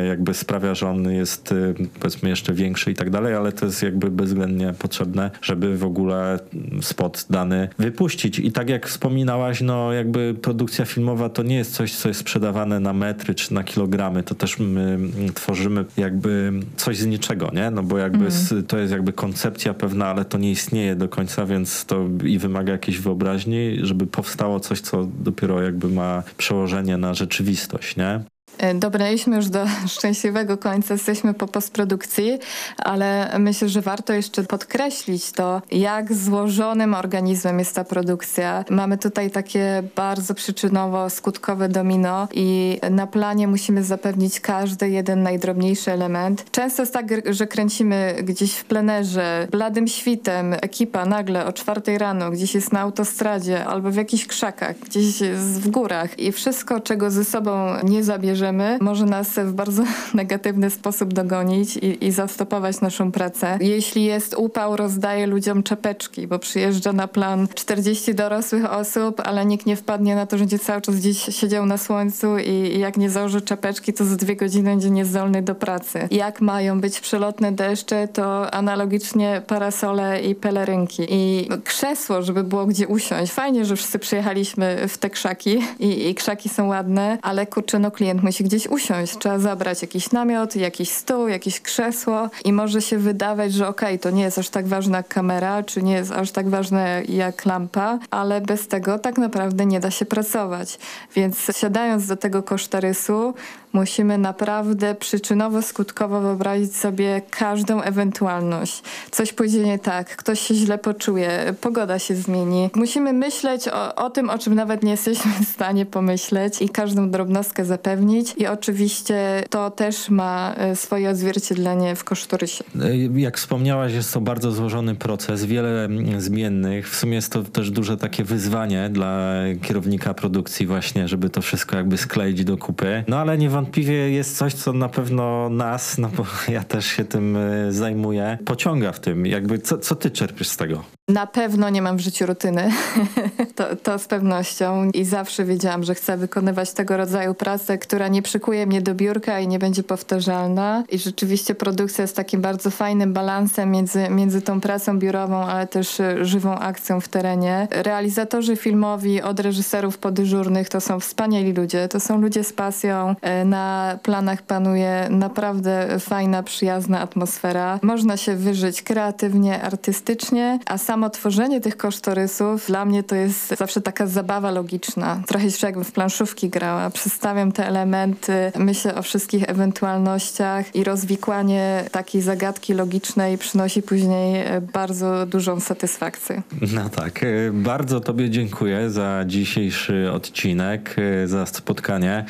jakby 0.08 0.34
sprawia, 0.34 0.74
że 0.74 0.88
on 0.88 1.10
jest 1.10 1.54
powiedzmy 2.00 2.28
jeszcze 2.28 2.52
większy 2.52 2.90
i 2.90 2.94
tak 2.94 3.10
dalej, 3.10 3.34
ale 3.34 3.52
to 3.52 3.66
jest 3.66 3.82
jakby 3.82 4.10
bezwzględnie 4.10 4.74
potrzebne, 4.78 5.30
żeby 5.42 5.78
w 5.78 5.84
ogóle 5.84 6.38
spot 6.80 7.26
dany 7.30 7.68
wypuścić. 7.78 8.38
I 8.38 8.52
tak 8.52 8.68
jak 8.68 8.86
wspominałaś, 8.86 9.60
no 9.60 9.92
jakby 9.92 10.34
produkcja 10.36 10.84
filmowa 10.84 11.28
to 11.28 11.42
nie 11.42 11.56
jest 11.56 11.74
coś, 11.74 11.94
co 11.94 12.08
jest 12.08 12.20
sprzedawane 12.20 12.80
na 12.80 12.92
metry 12.92 13.34
czy 13.34 13.54
na 13.54 13.64
kilogramy. 13.64 14.22
To 14.22 14.34
też 14.34 14.58
my 14.58 14.98
tworzymy 15.34 15.84
jakby 15.96 16.52
coś 16.76 16.98
z 16.98 17.06
niczego, 17.06 17.50
nie? 17.54 17.70
No 17.70 17.82
bo 17.82 17.98
jakby 17.98 18.26
mm. 18.26 18.64
to 18.66 18.78
jest 18.78 18.92
jakby 18.92 19.12
koncepcja 19.12 19.74
pewna, 19.74 20.06
ale 20.06 20.24
to 20.24 20.38
nie 20.38 20.50
istnieje 20.50 20.96
do 20.96 21.08
końca, 21.08 21.46
więc 21.46 21.84
to 21.84 22.08
i 22.24 22.38
wymaga 22.38 22.72
jakiejś 22.72 22.98
wyobraźni, 22.98 23.78
żeby 23.82 24.06
powstało 24.06 24.60
coś, 24.60 24.80
co 24.80 25.08
dopiero 25.18 25.62
jakby 25.62 25.88
ma 25.88 26.22
przełożenie 26.36 26.96
na 26.96 27.14
rzeczywistość, 27.14 27.96
nie? 27.96 28.20
E, 28.58 28.74
dobraliśmy 28.74 29.36
już 29.36 29.48
do 29.48 29.66
szczęśliwego 29.96 30.56
końca, 30.56 30.94
jesteśmy 30.94 31.34
po 31.34 31.46
postprodukcji, 31.48 32.38
ale 32.78 33.38
myślę, 33.38 33.68
że 33.68 33.80
warto 33.80 34.12
jeszcze 34.12 34.44
podkreślić 34.44 35.32
to, 35.32 35.62
jak 35.70 36.14
złożonym 36.14 36.94
organizmem 36.94 37.58
jest 37.58 37.74
ta 37.74 37.84
produkcja. 37.84 38.64
Mamy 38.70 38.98
tutaj 38.98 39.30
takie 39.30 39.82
bardzo 39.96 40.34
przyczynowo-skutkowe 40.34 41.68
domino 41.68 42.28
i 42.34 42.78
na 42.90 43.06
planie 43.06 43.48
musimy 43.48 43.84
zapewnić 43.84 44.40
każdy 44.40 44.90
jeden 44.90 45.22
najdrobniejszy 45.22 45.92
element. 45.92 46.50
Często 46.50 46.82
jest 46.82 46.92
tak, 46.92 47.06
że 47.34 47.46
kręcimy 47.46 48.16
gdzieś 48.22 48.54
w 48.54 48.64
plenerze, 48.64 49.48
bladym 49.50 49.88
świtem, 49.88 50.52
ekipa 50.52 51.04
nagle 51.06 51.46
o 51.46 51.52
czwartej 51.52 51.98
rano 51.98 52.30
gdzieś 52.30 52.54
jest 52.54 52.72
na 52.72 52.80
autostradzie 52.80 53.64
albo 53.64 53.90
w 53.90 53.96
jakichś 53.96 54.26
krzakach, 54.26 54.78
gdzieś 54.78 55.22
w 55.34 55.68
górach 55.68 56.18
i 56.18 56.32
wszystko, 56.32 56.80
czego 56.80 57.10
ze 57.10 57.24
sobą 57.24 57.66
nie 57.84 58.04
zabierzemy, 58.04 58.45
bierzemy, 58.46 58.78
może 58.80 59.04
nas 59.04 59.28
w 59.28 59.52
bardzo 59.52 59.82
negatywny 60.14 60.70
sposób 60.70 61.14
dogonić 61.14 61.76
i, 61.76 62.04
i 62.04 62.12
zastopować 62.12 62.80
naszą 62.80 63.12
pracę. 63.12 63.58
Jeśli 63.60 64.04
jest 64.04 64.34
upał, 64.38 64.76
rozdaje 64.76 65.26
ludziom 65.26 65.62
czepeczki, 65.62 66.26
bo 66.26 66.38
przyjeżdża 66.38 66.92
na 66.92 67.08
plan 67.08 67.48
40 67.54 68.14
dorosłych 68.14 68.72
osób, 68.72 69.20
ale 69.24 69.46
nikt 69.46 69.66
nie 69.66 69.76
wpadnie 69.76 70.14
na 70.14 70.26
to, 70.26 70.38
że 70.38 70.44
będzie 70.44 70.58
cały 70.58 70.80
czas 70.80 70.96
gdzieś 70.96 71.22
siedział 71.22 71.66
na 71.66 71.78
słońcu 71.78 72.38
i, 72.38 72.50
i 72.50 72.78
jak 72.78 72.96
nie 72.96 73.10
założy 73.10 73.40
czepeczki, 73.40 73.92
to 73.92 74.04
za 74.04 74.16
dwie 74.16 74.36
godziny 74.36 74.70
będzie 74.70 74.90
niezdolny 74.90 75.42
do 75.42 75.54
pracy. 75.54 76.08
Jak 76.10 76.40
mają 76.40 76.80
być 76.80 77.00
przelotne 77.00 77.52
deszcze, 77.52 78.08
to 78.08 78.54
analogicznie 78.54 79.42
parasole 79.46 80.22
i 80.22 80.34
pelerynki. 80.34 81.06
I 81.08 81.48
krzesło, 81.64 82.22
żeby 82.22 82.44
było 82.44 82.66
gdzie 82.66 82.88
usiąść. 82.88 83.32
Fajnie, 83.32 83.64
że 83.64 83.76
wszyscy 83.76 83.98
przyjechaliśmy 83.98 84.88
w 84.88 84.98
te 84.98 85.10
krzaki 85.10 85.62
i, 85.78 86.08
i 86.08 86.14
krzaki 86.14 86.48
są 86.48 86.66
ładne, 86.66 87.18
ale 87.22 87.46
kurczę, 87.46 87.78
no 87.78 87.90
klient 87.90 88.22
musi 88.22 88.35
gdzieś 88.44 88.66
usiąść. 88.66 89.18
Trzeba 89.18 89.38
zabrać 89.38 89.82
jakiś 89.82 90.10
namiot, 90.12 90.56
jakiś 90.56 90.90
stół, 90.90 91.28
jakieś 91.28 91.60
krzesło 91.60 92.28
i 92.44 92.52
może 92.52 92.82
się 92.82 92.98
wydawać, 92.98 93.52
że 93.52 93.68
okej, 93.68 93.88
okay, 93.88 93.98
to 93.98 94.10
nie 94.10 94.22
jest 94.22 94.38
aż 94.38 94.48
tak 94.48 94.66
ważna 94.66 95.02
kamera, 95.02 95.62
czy 95.62 95.82
nie 95.82 95.94
jest 95.94 96.12
aż 96.12 96.30
tak 96.30 96.48
ważne 96.48 97.02
jak 97.08 97.44
lampa, 97.44 97.98
ale 98.10 98.40
bez 98.40 98.68
tego 98.68 98.98
tak 98.98 99.18
naprawdę 99.18 99.66
nie 99.66 99.80
da 99.80 99.90
się 99.90 100.04
pracować. 100.04 100.78
Więc 101.14 101.50
siadając 101.56 102.06
do 102.06 102.16
tego 102.16 102.42
kosztorysu, 102.42 103.34
musimy 103.76 104.18
naprawdę 104.18 104.94
przyczynowo-skutkowo 104.94 106.22
wyobrazić 106.22 106.76
sobie 106.76 107.22
każdą 107.30 107.82
ewentualność. 107.82 108.82
Coś 109.10 109.32
pójdzie 109.32 109.64
nie 109.64 109.78
tak, 109.78 110.16
ktoś 110.16 110.40
się 110.40 110.54
źle 110.54 110.78
poczuje, 110.78 111.54
pogoda 111.60 111.98
się 111.98 112.14
zmieni. 112.14 112.70
Musimy 112.74 113.12
myśleć 113.12 113.68
o, 113.68 113.94
o 113.94 114.10
tym, 114.10 114.30
o 114.30 114.38
czym 114.38 114.54
nawet 114.54 114.82
nie 114.82 114.90
jesteśmy 114.90 115.32
w 115.44 115.48
stanie 115.48 115.86
pomyśleć 115.86 116.62
i 116.62 116.68
każdą 116.68 117.10
drobnostkę 117.10 117.64
zapewnić. 117.64 118.34
I 118.36 118.46
oczywiście 118.46 119.44
to 119.50 119.70
też 119.70 120.08
ma 120.08 120.54
e, 120.56 120.76
swoje 120.76 121.10
odzwierciedlenie 121.10 121.96
w 121.96 122.04
kosztorysie. 122.04 122.64
E, 122.82 122.96
jak 123.20 123.36
wspomniałaś, 123.36 123.92
jest 123.92 124.14
to 124.14 124.20
bardzo 124.20 124.52
złożony 124.52 124.94
proces, 124.94 125.44
wiele 125.44 125.84
mm, 125.84 126.20
zmiennych. 126.20 126.90
W 126.90 126.96
sumie 126.96 127.14
jest 127.14 127.32
to 127.32 127.42
też 127.42 127.70
duże 127.70 127.96
takie 127.96 128.24
wyzwanie 128.24 128.88
dla 128.92 129.32
kierownika 129.62 130.14
produkcji 130.14 130.66
właśnie, 130.66 131.08
żeby 131.08 131.30
to 131.30 131.42
wszystko 131.42 131.76
jakby 131.76 131.96
skleić 131.96 132.44
do 132.44 132.56
kupy. 132.56 133.04
No 133.08 133.18
ale 133.18 133.38
niewątpliwie 133.38 133.65
niewątpliwie 133.66 134.10
jest 134.10 134.36
coś, 134.36 134.54
co 134.54 134.72
na 134.72 134.88
pewno 134.88 135.48
nas, 135.50 135.98
no 135.98 136.08
bo 136.08 136.26
ja 136.48 136.62
też 136.62 136.86
się 136.86 137.04
tym 137.04 137.36
e, 137.36 137.72
zajmuję, 137.72 138.38
pociąga 138.44 138.92
w 138.92 139.00
tym. 139.00 139.26
Jakby 139.26 139.58
co, 139.58 139.78
co 139.78 139.94
ty 139.94 140.10
czerpiesz 140.10 140.48
z 140.48 140.56
tego? 140.56 140.95
Na 141.08 141.26
pewno 141.26 141.70
nie 141.70 141.82
mam 141.82 141.96
w 141.96 142.00
życiu 142.00 142.26
rutyny. 142.26 142.70
to, 143.56 143.76
to 143.76 143.98
z 143.98 144.06
pewnością. 144.06 144.90
I 144.94 145.04
zawsze 145.04 145.44
wiedziałam, 145.44 145.82
że 145.82 145.94
chcę 145.94 146.16
wykonywać 146.16 146.72
tego 146.72 146.96
rodzaju 146.96 147.34
pracę, 147.34 147.78
która 147.78 148.08
nie 148.08 148.22
przykuje 148.22 148.66
mnie 148.66 148.82
do 148.82 148.94
biurka 148.94 149.40
i 149.40 149.48
nie 149.48 149.58
będzie 149.58 149.82
powtarzalna. 149.82 150.84
I 150.88 150.98
rzeczywiście 150.98 151.54
produkcja 151.54 152.02
jest 152.02 152.16
takim 152.16 152.40
bardzo 152.40 152.70
fajnym 152.70 153.12
balansem 153.12 153.70
między, 153.70 154.08
między 154.10 154.42
tą 154.42 154.60
pracą 154.60 154.98
biurową, 154.98 155.36
ale 155.36 155.66
też 155.66 156.00
e, 156.00 156.24
żywą 156.24 156.54
akcją 156.58 157.00
w 157.00 157.08
terenie. 157.08 157.68
Realizatorzy 157.70 158.56
filmowi 158.56 159.22
od 159.22 159.40
reżyserów 159.40 159.98
podyżurnych 159.98 160.68
to 160.68 160.80
są 160.80 161.00
wspaniali 161.00 161.52
ludzie. 161.52 161.88
To 161.88 162.00
są 162.00 162.20
ludzie 162.20 162.44
z 162.44 162.52
pasją. 162.52 163.14
E, 163.20 163.44
na 163.44 163.98
planach 164.02 164.42
panuje 164.42 165.06
naprawdę 165.10 166.00
fajna, 166.00 166.42
przyjazna 166.42 167.00
atmosfera. 167.00 167.78
Można 167.82 168.16
się 168.16 168.36
wyżyć 168.36 168.82
kreatywnie, 168.82 169.62
artystycznie, 169.62 170.58
a 170.66 170.78
sam 170.78 170.95
samo 170.96 171.10
tworzenie 171.10 171.60
tych 171.60 171.76
kosztorysów 171.76 172.66
dla 172.66 172.84
mnie 172.84 173.02
to 173.02 173.14
jest 173.14 173.58
zawsze 173.58 173.80
taka 173.80 174.06
zabawa 174.06 174.50
logiczna. 174.50 175.22
Trochę 175.26 175.50
się 175.50 175.84
w 175.84 175.92
planszówki 175.92 176.48
grała. 176.48 176.90
Przedstawiam 176.90 177.52
te 177.52 177.66
elementy, 177.66 178.52
myślę 178.58 178.94
o 178.94 179.02
wszystkich 179.02 179.50
ewentualnościach 179.50 180.74
i 180.74 180.84
rozwikłanie 180.84 181.84
takiej 181.92 182.22
zagadki 182.22 182.74
logicznej 182.74 183.38
przynosi 183.38 183.82
później 183.82 184.40
e, 184.40 184.60
bardzo 184.60 185.26
dużą 185.26 185.60
satysfakcję. 185.60 186.42
No 186.74 186.88
tak. 186.88 187.22
E, 187.22 187.26
bardzo 187.52 188.00
Tobie 188.00 188.30
dziękuję 188.30 188.90
za 188.90 189.24
dzisiejszy 189.26 190.12
odcinek, 190.12 190.96
e, 190.98 191.28
za 191.28 191.46
spotkanie. 191.46 192.24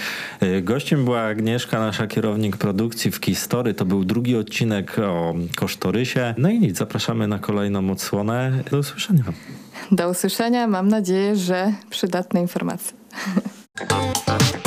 Gościem 0.62 1.04
była 1.04 1.20
Agnieszka, 1.20 1.80
nasza 1.80 2.06
kierownik 2.06 2.56
produkcji 2.56 3.10
w 3.10 3.20
Kistory. 3.20 3.74
To 3.74 3.84
był 3.84 4.04
drugi 4.04 4.36
odcinek 4.36 4.98
o 4.98 5.34
kosztorysie. 5.56 6.34
No 6.38 6.50
i 6.50 6.58
nic, 6.58 6.76
zapraszamy 6.76 7.28
na 7.28 7.38
kolejną 7.38 7.90
odsłonę. 7.90 8.55
Do 8.70 8.78
usłyszenia. 8.78 9.24
Do 9.90 10.10
usłyszenia. 10.10 10.66
Mam 10.66 10.88
nadzieję, 10.88 11.36
że 11.36 11.72
przydatne 11.90 12.40
informacje. 12.40 12.96